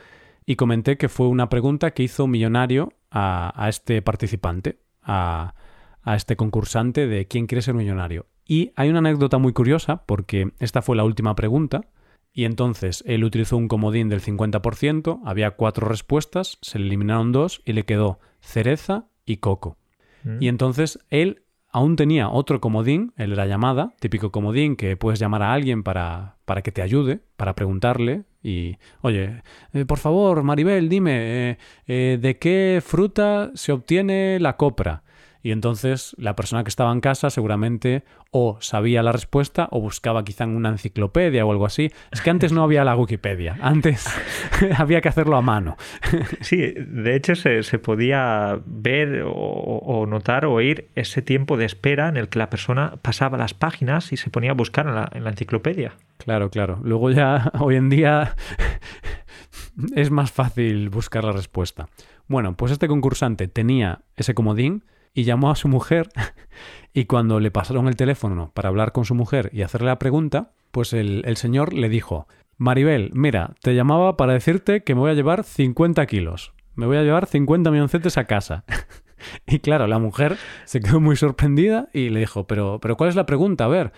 y 0.46 0.56
comenté 0.56 0.98
que 0.98 1.10
fue 1.10 1.28
una 1.28 1.50
pregunta 1.50 1.92
que 1.92 2.04
hizo 2.04 2.28
millonario 2.28 2.94
a, 3.12 3.54
a 3.56 3.70
este 3.70 4.02
participante, 4.02 4.80
a, 5.02 5.54
a 6.02 6.16
este 6.16 6.36
concursante 6.36 7.08
de 7.08 7.28
quién 7.28 7.48
quiere 7.48 7.62
ser 7.62 7.76
millonario. 7.76 8.26
Y 8.46 8.72
hay 8.76 8.90
una 8.90 9.00
anécdota 9.00 9.38
muy 9.38 9.54
curiosa 9.54 10.06
porque 10.06 10.52
esta 10.60 10.82
fue 10.82 10.96
la 10.96 11.04
última 11.04 11.36
pregunta 11.36 11.82
y 12.34 12.46
entonces 12.46 13.04
él 13.08 13.24
utilizó 13.24 13.58
un 13.58 13.68
comodín 13.68 14.10
del 14.10 14.22
50%, 14.22 15.22
había 15.24 15.52
cuatro 15.52 15.88
respuestas, 15.88 16.58
se 16.62 16.80
le 16.80 16.88
eliminaron 16.88 17.32
dos 17.32 17.62
y 17.64 17.74
le 17.74 17.84
quedó 17.84 18.20
cereza 18.42 19.06
y 19.26 19.38
coco. 19.38 19.78
Mm. 20.24 20.42
Y 20.42 20.48
entonces 20.48 21.00
él 21.10 21.44
aún 21.70 21.96
tenía 21.96 22.30
otro 22.30 22.60
comodín, 22.60 23.14
el 23.18 23.32
de 23.32 23.36
la 23.36 23.46
llamada, 23.46 23.94
típico 24.00 24.32
comodín 24.32 24.76
que 24.76 24.98
puedes 24.98 25.20
llamar 25.20 25.44
a 25.44 25.54
alguien 25.54 25.84
para, 25.84 26.38
para 26.46 26.62
que 26.62 26.72
te 26.72 26.82
ayude, 26.82 27.20
para 27.36 27.56
preguntarle 27.56 28.24
y, 28.44 28.78
oye, 29.02 29.42
eh, 29.74 29.86
por 29.86 30.00
favor, 30.00 30.44
Maribel, 30.44 30.90
dime, 30.90 31.52
eh, 31.52 31.58
eh, 31.88 32.20
¿de 32.22 32.38
qué 32.38 32.82
fruta 32.86 33.52
se 33.56 33.72
obtiene 33.72 34.38
la 34.40 34.58
copra? 34.58 35.04
Y 35.44 35.52
entonces 35.52 36.16
la 36.18 36.38
persona 36.38 36.64
que 36.64 36.70
estaba 36.70 36.92
en 36.94 37.02
casa 37.02 37.30
seguramente 37.30 38.06
o 38.32 38.58
sabía 38.62 39.04
la 39.04 39.12
respuesta 39.12 39.68
o 39.72 39.82
buscaba 39.82 40.24
quizá 40.24 40.46
en 40.46 40.56
una 40.56 40.70
enciclopedia 40.70 41.46
o 41.46 41.52
algo 41.52 41.66
así. 41.66 41.92
Es 42.12 42.22
que 42.22 42.30
antes 42.30 42.54
no 42.54 42.64
había 42.64 42.86
la 42.86 42.96
Wikipedia, 42.96 43.58
antes 43.62 44.08
había 44.78 45.02
que 45.02 45.10
hacerlo 45.10 45.36
a 45.36 45.42
mano. 45.42 45.78
Sí, 46.42 46.74
de 46.78 47.16
hecho 47.16 47.36
se, 47.36 47.64
se 47.64 47.80
podía 47.80 48.60
ver 48.66 49.24
o, 49.24 49.32
o, 49.32 50.06
notar 50.06 50.46
o 50.46 50.54
oír 50.54 50.90
ese 50.96 51.22
tiempo 51.22 51.58
de 51.58 51.66
espera 51.66 52.08
en 52.08 52.18
el 52.18 52.30
que 52.30 52.40
la 52.40 52.50
persona 52.50 52.96
pasaba 53.02 53.38
las 53.38 53.54
páginas 53.54 54.14
y 54.14 54.18
se 54.18 54.30
ponía 54.30 54.52
a 54.52 54.54
buscar 54.54 54.88
en 54.88 54.96
la, 54.96 55.10
en 55.14 55.24
la 55.24 55.32
enciclopedia. 55.32 55.94
Claro, 56.18 56.50
claro. 56.50 56.80
Luego 56.84 57.12
ya 57.12 57.52
hoy 57.60 57.76
en 57.76 57.90
día 57.90 58.36
es 59.96 60.12
más 60.12 60.32
fácil 60.32 60.90
buscar 60.90 61.26
la 61.26 61.34
respuesta. 61.34 61.90
Bueno, 62.28 62.56
pues 62.56 62.72
este 62.72 62.88
concursante 62.88 63.48
tenía 63.48 64.00
ese 64.16 64.34
comodín 64.34 64.84
y 65.14 65.24
llamó 65.24 65.52
a 65.52 65.56
su 65.56 65.68
mujer 65.68 66.10
y 66.94 67.06
cuando 67.06 67.40
le 67.40 67.52
pasaron 67.52 67.88
el 67.88 67.96
teléfono 67.96 68.52
para 68.54 68.70
hablar 68.70 68.92
con 68.92 69.06
su 69.06 69.16
mujer 69.16 69.50
y 69.54 69.62
hacerle 69.62 69.88
la 69.88 70.00
pregunta, 70.00 70.52
pues 70.72 70.94
el, 70.94 71.24
señor 71.38 71.74
le 71.74 71.90
dijo, 71.90 72.28
Maribel, 72.58 73.12
mira, 73.14 73.56
te 73.62 73.76
llamaba 73.76 74.18
para 74.18 74.34
decirte 74.34 74.84
que 74.84 74.96
me 74.96 75.02
voy 75.02 75.12
a 75.12 75.16
llevar 75.16 75.44
50 75.44 76.06
kilos, 76.08 76.54
me 76.76 76.86
voy 76.86 76.98
a 76.98 77.04
llevar 77.04 77.28
50 77.28 77.70
milloncetes 77.72 78.18
a 78.18 78.26
casa. 78.26 78.64
y 79.48 79.60
claro, 79.60 79.88
la 79.88 80.00
mujer 80.00 80.38
se 80.66 80.80
quedó 80.80 81.00
muy 81.00 81.16
sorprendida 81.16 81.90
y 81.94 82.10
le 82.10 82.22
dijo, 82.22 82.48
pero, 82.48 82.80
pero 82.82 82.98
¿cuál 82.98 83.10
es 83.10 83.16
la 83.16 83.26
pregunta? 83.26 83.66
A 83.66 83.70
ver. 83.70 83.94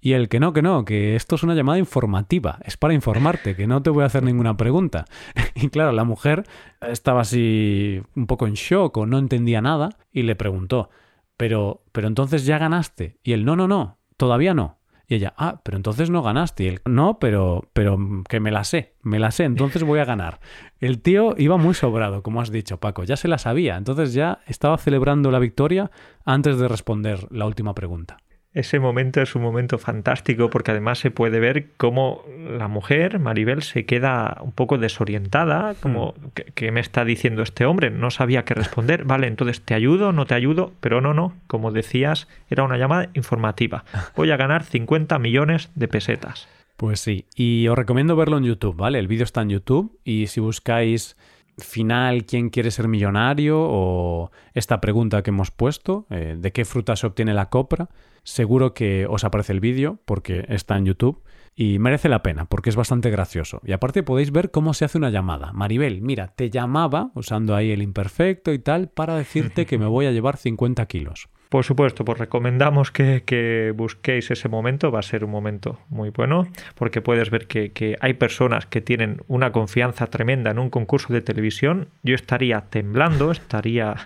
Y 0.00 0.12
el 0.12 0.28
que 0.28 0.40
no, 0.40 0.52
que 0.52 0.62
no, 0.62 0.84
que 0.84 1.14
esto 1.14 1.34
es 1.34 1.42
una 1.42 1.54
llamada 1.54 1.78
informativa, 1.78 2.58
es 2.64 2.76
para 2.76 2.94
informarte, 2.94 3.54
que 3.54 3.66
no 3.66 3.82
te 3.82 3.90
voy 3.90 4.02
a 4.02 4.06
hacer 4.06 4.22
ninguna 4.22 4.56
pregunta. 4.56 5.04
Y 5.54 5.68
claro, 5.68 5.92
la 5.92 6.04
mujer 6.04 6.44
estaba 6.80 7.20
así 7.20 8.00
un 8.16 8.26
poco 8.26 8.46
en 8.46 8.54
shock 8.54 8.96
o 8.96 9.06
no 9.06 9.18
entendía 9.18 9.60
nada 9.60 9.90
y 10.10 10.22
le 10.22 10.36
preguntó, 10.36 10.88
pero, 11.36 11.84
pero 11.92 12.08
entonces 12.08 12.46
ya 12.46 12.58
ganaste. 12.58 13.18
Y 13.22 13.32
él, 13.32 13.44
no, 13.44 13.56
no, 13.56 13.68
no, 13.68 13.98
todavía 14.16 14.54
no. 14.54 14.78
Y 15.06 15.16
ella, 15.16 15.34
ah, 15.36 15.60
pero 15.64 15.76
entonces 15.76 16.08
no 16.08 16.22
ganaste. 16.22 16.64
Y 16.64 16.68
él, 16.68 16.80
no, 16.86 17.18
pero, 17.18 17.68
pero 17.72 17.98
que 18.28 18.40
me 18.40 18.52
la 18.52 18.64
sé, 18.64 18.94
me 19.02 19.18
la 19.18 19.32
sé, 19.32 19.44
entonces 19.44 19.82
voy 19.82 19.98
a 19.98 20.04
ganar. 20.04 20.40
El 20.78 21.02
tío 21.02 21.34
iba 21.36 21.56
muy 21.58 21.74
sobrado, 21.74 22.22
como 22.22 22.40
has 22.40 22.50
dicho, 22.50 22.78
Paco, 22.78 23.04
ya 23.04 23.16
se 23.16 23.28
la 23.28 23.36
sabía, 23.36 23.76
entonces 23.76 24.14
ya 24.14 24.38
estaba 24.46 24.78
celebrando 24.78 25.30
la 25.30 25.40
victoria 25.40 25.90
antes 26.24 26.58
de 26.58 26.68
responder 26.68 27.26
la 27.30 27.46
última 27.46 27.74
pregunta. 27.74 28.18
Ese 28.52 28.80
momento 28.80 29.20
es 29.22 29.36
un 29.36 29.42
momento 29.42 29.78
fantástico 29.78 30.50
porque 30.50 30.72
además 30.72 30.98
se 30.98 31.12
puede 31.12 31.38
ver 31.38 31.68
cómo 31.76 32.24
la 32.58 32.66
mujer, 32.66 33.20
Maribel, 33.20 33.62
se 33.62 33.86
queda 33.86 34.38
un 34.40 34.50
poco 34.50 34.76
desorientada, 34.76 35.74
como 35.80 36.14
Hmm. 36.18 36.28
¿qué, 36.34 36.44
qué 36.54 36.72
me 36.72 36.80
está 36.80 37.04
diciendo 37.04 37.42
este 37.42 37.64
hombre? 37.64 37.90
No 37.90 38.10
sabía 38.10 38.44
qué 38.44 38.54
responder. 38.54 39.04
Vale, 39.04 39.28
entonces 39.28 39.60
te 39.60 39.74
ayudo, 39.74 40.12
no 40.12 40.26
te 40.26 40.34
ayudo, 40.34 40.72
pero 40.80 41.00
no, 41.00 41.14
no, 41.14 41.34
como 41.46 41.70
decías, 41.70 42.26
era 42.48 42.64
una 42.64 42.76
llamada 42.76 43.08
informativa. 43.14 43.84
Voy 44.16 44.30
a 44.32 44.36
ganar 44.36 44.64
50 44.64 45.18
millones 45.18 45.70
de 45.74 45.88
pesetas. 45.88 46.48
Pues 46.76 46.98
sí, 47.00 47.26
y 47.36 47.68
os 47.68 47.76
recomiendo 47.76 48.16
verlo 48.16 48.38
en 48.38 48.44
YouTube, 48.44 48.74
¿vale? 48.74 48.98
El 48.98 49.06
vídeo 49.06 49.24
está 49.24 49.42
en 49.42 49.50
YouTube 49.50 49.98
y 50.02 50.28
si 50.28 50.40
buscáis 50.40 51.16
final 51.62 52.24
quién 52.24 52.50
quiere 52.50 52.70
ser 52.70 52.88
millonario 52.88 53.58
o 53.60 54.30
esta 54.54 54.80
pregunta 54.80 55.22
que 55.22 55.30
hemos 55.30 55.50
puesto, 55.50 56.06
eh, 56.10 56.36
de 56.38 56.52
qué 56.52 56.64
fruta 56.64 56.96
se 56.96 57.06
obtiene 57.06 57.34
la 57.34 57.48
copra, 57.48 57.88
seguro 58.22 58.74
que 58.74 59.06
os 59.08 59.24
aparece 59.24 59.52
el 59.52 59.60
vídeo 59.60 60.00
porque 60.04 60.44
está 60.48 60.76
en 60.76 60.86
YouTube 60.86 61.22
y 61.54 61.78
merece 61.78 62.08
la 62.08 62.22
pena 62.22 62.46
porque 62.46 62.70
es 62.70 62.76
bastante 62.76 63.10
gracioso. 63.10 63.60
Y 63.64 63.72
aparte 63.72 64.02
podéis 64.02 64.30
ver 64.32 64.50
cómo 64.50 64.74
se 64.74 64.84
hace 64.84 64.98
una 64.98 65.10
llamada. 65.10 65.52
Maribel, 65.52 66.02
mira, 66.02 66.28
te 66.28 66.50
llamaba 66.50 67.10
usando 67.14 67.54
ahí 67.54 67.70
el 67.70 67.82
imperfecto 67.82 68.52
y 68.52 68.58
tal 68.58 68.88
para 68.88 69.16
decirte 69.16 69.66
que 69.66 69.78
me 69.78 69.86
voy 69.86 70.06
a 70.06 70.12
llevar 70.12 70.36
50 70.36 70.86
kilos. 70.86 71.28
Por 71.50 71.64
supuesto, 71.64 72.04
pues 72.04 72.16
recomendamos 72.16 72.92
que, 72.92 73.74
busquéis 73.76 74.30
ese 74.30 74.48
momento, 74.48 74.92
va 74.92 75.00
a 75.00 75.02
ser 75.02 75.24
un 75.24 75.32
momento 75.32 75.80
muy 75.88 76.10
bueno, 76.10 76.46
porque 76.76 77.02
puedes 77.02 77.28
ver 77.30 77.48
que, 77.48 77.96
hay 78.00 78.14
personas 78.14 78.66
que 78.66 78.80
tienen 78.80 79.20
una 79.26 79.50
confianza 79.50 80.06
tremenda 80.06 80.52
en 80.52 80.60
un 80.60 80.70
concurso 80.70 81.12
de 81.12 81.22
televisión. 81.22 81.88
Yo 82.04 82.14
estaría 82.14 82.60
temblando, 82.70 83.32
estaría 83.32 83.96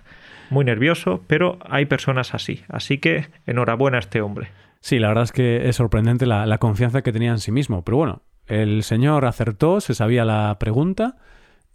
muy 0.49 0.65
nervioso, 0.65 1.23
pero 1.27 1.59
hay 1.69 1.85
personas 1.85 2.33
así. 2.33 2.63
Así 2.67 2.97
que 2.97 3.27
enhorabuena 3.47 3.99
a 3.99 4.01
este 4.01 4.23
hombre. 4.23 4.49
Sí, 4.81 4.99
la 4.99 5.09
verdad 5.09 5.25
es 5.25 5.33
que 5.33 5.69
es 5.69 5.77
sorprendente 5.77 6.25
la, 6.25 6.57
confianza 6.57 7.03
que 7.03 7.13
tenía 7.13 7.33
en 7.33 7.41
sí 7.41 7.53
mismo, 7.53 7.85
pero 7.85 7.99
bueno, 7.99 8.23
el 8.47 8.83
señor 8.85 9.27
acertó, 9.27 9.83
se 9.83 9.93
sabía 9.93 10.25
la 10.25 10.57
pregunta. 10.59 11.19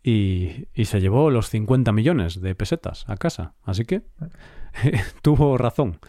Y, 0.01 0.67
y, 0.73 0.85
se 0.85 1.01
llevó 1.01 1.29
los 1.29 1.49
50 1.49 1.91
millones 1.91 2.39
de 2.39 2.55
pesetas 2.55 3.03
a 3.09 3.17
casa. 3.17 3.53
Así 3.65 3.83
que 3.83 4.01
tuvo 5.21 5.57
razón. 5.57 5.99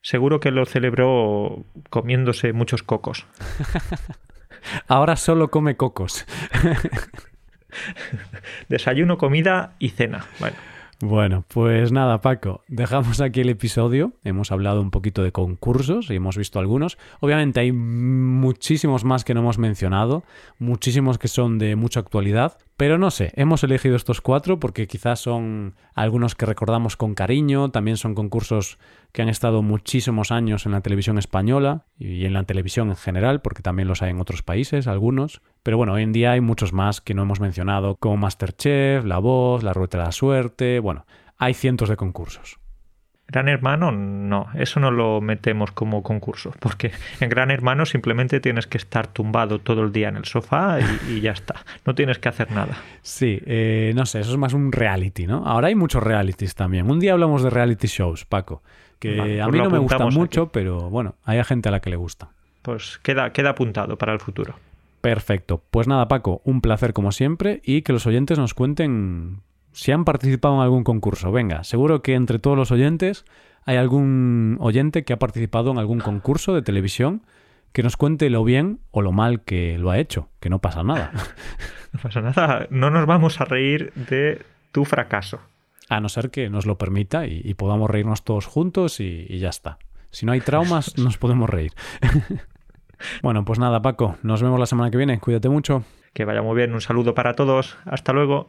Seguro 0.00 0.40
que 0.40 0.50
lo 0.50 0.66
celebró 0.66 1.64
comiéndose 1.90 2.52
muchos 2.52 2.82
cocos. 2.82 3.26
Ahora 4.88 5.16
solo 5.16 5.50
come 5.50 5.76
cocos. 5.76 6.26
Desayuno, 8.68 9.18
comida 9.18 9.74
y 9.78 9.90
cena. 9.90 10.26
Bueno. 10.38 10.56
Bueno, 11.00 11.44
pues 11.48 11.92
nada, 11.92 12.22
Paco, 12.22 12.62
dejamos 12.68 13.20
aquí 13.20 13.42
el 13.42 13.50
episodio. 13.50 14.14
Hemos 14.24 14.50
hablado 14.50 14.80
un 14.80 14.90
poquito 14.90 15.22
de 15.22 15.30
concursos 15.30 16.08
y 16.08 16.14
hemos 16.14 16.38
visto 16.38 16.58
algunos. 16.58 16.96
Obviamente 17.20 17.60
hay 17.60 17.70
muchísimos 17.70 19.04
más 19.04 19.22
que 19.22 19.34
no 19.34 19.40
hemos 19.40 19.58
mencionado, 19.58 20.24
muchísimos 20.58 21.18
que 21.18 21.28
son 21.28 21.58
de 21.58 21.76
mucha 21.76 22.00
actualidad, 22.00 22.56
pero 22.76 22.98
no 22.98 23.10
sé, 23.10 23.32
hemos 23.36 23.64
elegido 23.64 23.96
estos 23.96 24.20
cuatro 24.20 24.60
porque 24.60 24.86
quizás 24.86 25.20
son 25.20 25.76
algunos 25.94 26.34
que 26.34 26.44
recordamos 26.44 26.96
con 26.96 27.14
cariño, 27.14 27.70
también 27.70 27.96
son 27.96 28.14
concursos 28.14 28.78
que 29.12 29.22
han 29.22 29.30
estado 29.30 29.62
muchísimos 29.62 30.30
años 30.30 30.66
en 30.66 30.72
la 30.72 30.82
televisión 30.82 31.16
española 31.16 31.86
y 31.98 32.26
en 32.26 32.34
la 32.34 32.44
televisión 32.44 32.90
en 32.90 32.96
general, 32.96 33.40
porque 33.40 33.62
también 33.62 33.88
los 33.88 34.02
hay 34.02 34.10
en 34.10 34.20
otros 34.20 34.42
países, 34.42 34.88
algunos. 34.88 35.40
Pero 35.62 35.78
bueno, 35.78 35.94
hoy 35.94 36.02
en 36.02 36.12
día 36.12 36.32
hay 36.32 36.42
muchos 36.42 36.74
más 36.74 37.00
que 37.00 37.14
no 37.14 37.22
hemos 37.22 37.40
mencionado, 37.40 37.96
como 37.96 38.18
Masterchef, 38.18 39.06
La 39.06 39.18
Voz, 39.18 39.62
La 39.62 39.72
Rueta 39.72 39.96
de 39.96 40.04
la 40.04 40.12
Suerte, 40.12 40.78
bueno, 40.78 41.06
hay 41.38 41.54
cientos 41.54 41.88
de 41.88 41.96
concursos. 41.96 42.58
Gran 43.28 43.48
Hermano, 43.48 43.90
no, 43.90 44.46
eso 44.54 44.78
no 44.78 44.92
lo 44.92 45.20
metemos 45.20 45.72
como 45.72 46.02
concurso, 46.02 46.52
porque 46.60 46.92
en 47.20 47.28
Gran 47.28 47.50
Hermano 47.50 47.84
simplemente 47.84 48.38
tienes 48.38 48.68
que 48.68 48.78
estar 48.78 49.08
tumbado 49.08 49.58
todo 49.58 49.82
el 49.82 49.92
día 49.92 50.08
en 50.08 50.16
el 50.16 50.24
sofá 50.24 50.78
y, 50.80 51.14
y 51.14 51.20
ya 51.20 51.32
está, 51.32 51.56
no 51.84 51.94
tienes 51.94 52.18
que 52.20 52.28
hacer 52.28 52.52
nada. 52.52 52.76
Sí, 53.02 53.40
eh, 53.44 53.92
no 53.96 54.06
sé, 54.06 54.20
eso 54.20 54.30
es 54.30 54.36
más 54.38 54.52
un 54.52 54.70
reality, 54.70 55.26
¿no? 55.26 55.44
Ahora 55.44 55.68
hay 55.68 55.74
muchos 55.74 56.02
realities 56.02 56.54
también. 56.54 56.88
Un 56.88 57.00
día 57.00 57.12
hablamos 57.12 57.42
de 57.42 57.50
reality 57.50 57.88
shows, 57.88 58.24
Paco, 58.24 58.62
que 59.00 59.16
vale, 59.16 59.34
pues 59.34 59.42
a 59.42 59.48
mí 59.48 59.58
no 59.58 59.70
me 59.70 59.78
gusta 59.78 60.06
mucho, 60.06 60.42
aquí. 60.42 60.50
pero 60.52 60.88
bueno, 60.88 61.16
hay 61.24 61.42
gente 61.42 61.68
a 61.68 61.72
la 61.72 61.80
que 61.80 61.90
le 61.90 61.96
gusta. 61.96 62.28
Pues 62.62 62.98
queda, 63.02 63.32
queda 63.32 63.50
apuntado 63.50 63.96
para 63.98 64.12
el 64.12 64.20
futuro. 64.20 64.54
Perfecto. 65.00 65.62
Pues 65.70 65.86
nada, 65.86 66.08
Paco, 66.08 66.42
un 66.44 66.60
placer 66.60 66.92
como 66.92 67.12
siempre 67.12 67.60
y 67.64 67.82
que 67.82 67.92
los 67.92 68.06
oyentes 68.06 68.38
nos 68.38 68.54
cuenten 68.54 69.40
si 69.76 69.92
han 69.92 70.06
participado 70.06 70.54
en 70.54 70.62
algún 70.62 70.84
concurso. 70.84 71.30
Venga, 71.30 71.62
seguro 71.62 72.00
que 72.00 72.14
entre 72.14 72.38
todos 72.38 72.56
los 72.56 72.72
oyentes 72.72 73.26
hay 73.66 73.76
algún 73.76 74.56
oyente 74.60 75.04
que 75.04 75.12
ha 75.12 75.18
participado 75.18 75.70
en 75.70 75.78
algún 75.78 76.00
concurso 76.00 76.54
de 76.54 76.62
televisión 76.62 77.22
que 77.72 77.82
nos 77.82 77.98
cuente 77.98 78.30
lo 78.30 78.42
bien 78.42 78.80
o 78.90 79.02
lo 79.02 79.12
mal 79.12 79.42
que 79.42 79.76
lo 79.76 79.90
ha 79.90 79.98
hecho, 79.98 80.30
que 80.40 80.48
no 80.48 80.60
pasa 80.60 80.82
nada. 80.82 81.12
no 81.92 82.00
pasa 82.00 82.22
nada, 82.22 82.66
no 82.70 82.90
nos 82.90 83.04
vamos 83.04 83.38
a 83.42 83.44
reír 83.44 83.92
de 83.94 84.40
tu 84.72 84.86
fracaso. 84.86 85.40
A 85.90 86.00
no 86.00 86.08
ser 86.08 86.30
que 86.30 86.48
nos 86.48 86.64
lo 86.64 86.78
permita 86.78 87.26
y, 87.26 87.42
y 87.44 87.52
podamos 87.52 87.90
reírnos 87.90 88.24
todos 88.24 88.46
juntos 88.46 88.98
y, 88.98 89.26
y 89.28 89.40
ya 89.40 89.50
está. 89.50 89.78
Si 90.10 90.24
no 90.24 90.32
hay 90.32 90.40
traumas, 90.40 90.96
nos 90.98 91.18
podemos 91.18 91.50
reír. 91.50 91.72
bueno, 93.22 93.44
pues 93.44 93.58
nada, 93.58 93.82
Paco, 93.82 94.16
nos 94.22 94.42
vemos 94.42 94.58
la 94.58 94.66
semana 94.66 94.90
que 94.90 94.96
viene. 94.96 95.20
Cuídate 95.20 95.50
mucho. 95.50 95.84
Que 96.14 96.24
vaya 96.24 96.40
muy 96.40 96.56
bien, 96.56 96.72
un 96.72 96.80
saludo 96.80 97.12
para 97.14 97.34
todos. 97.34 97.76
Hasta 97.84 98.14
luego. 98.14 98.46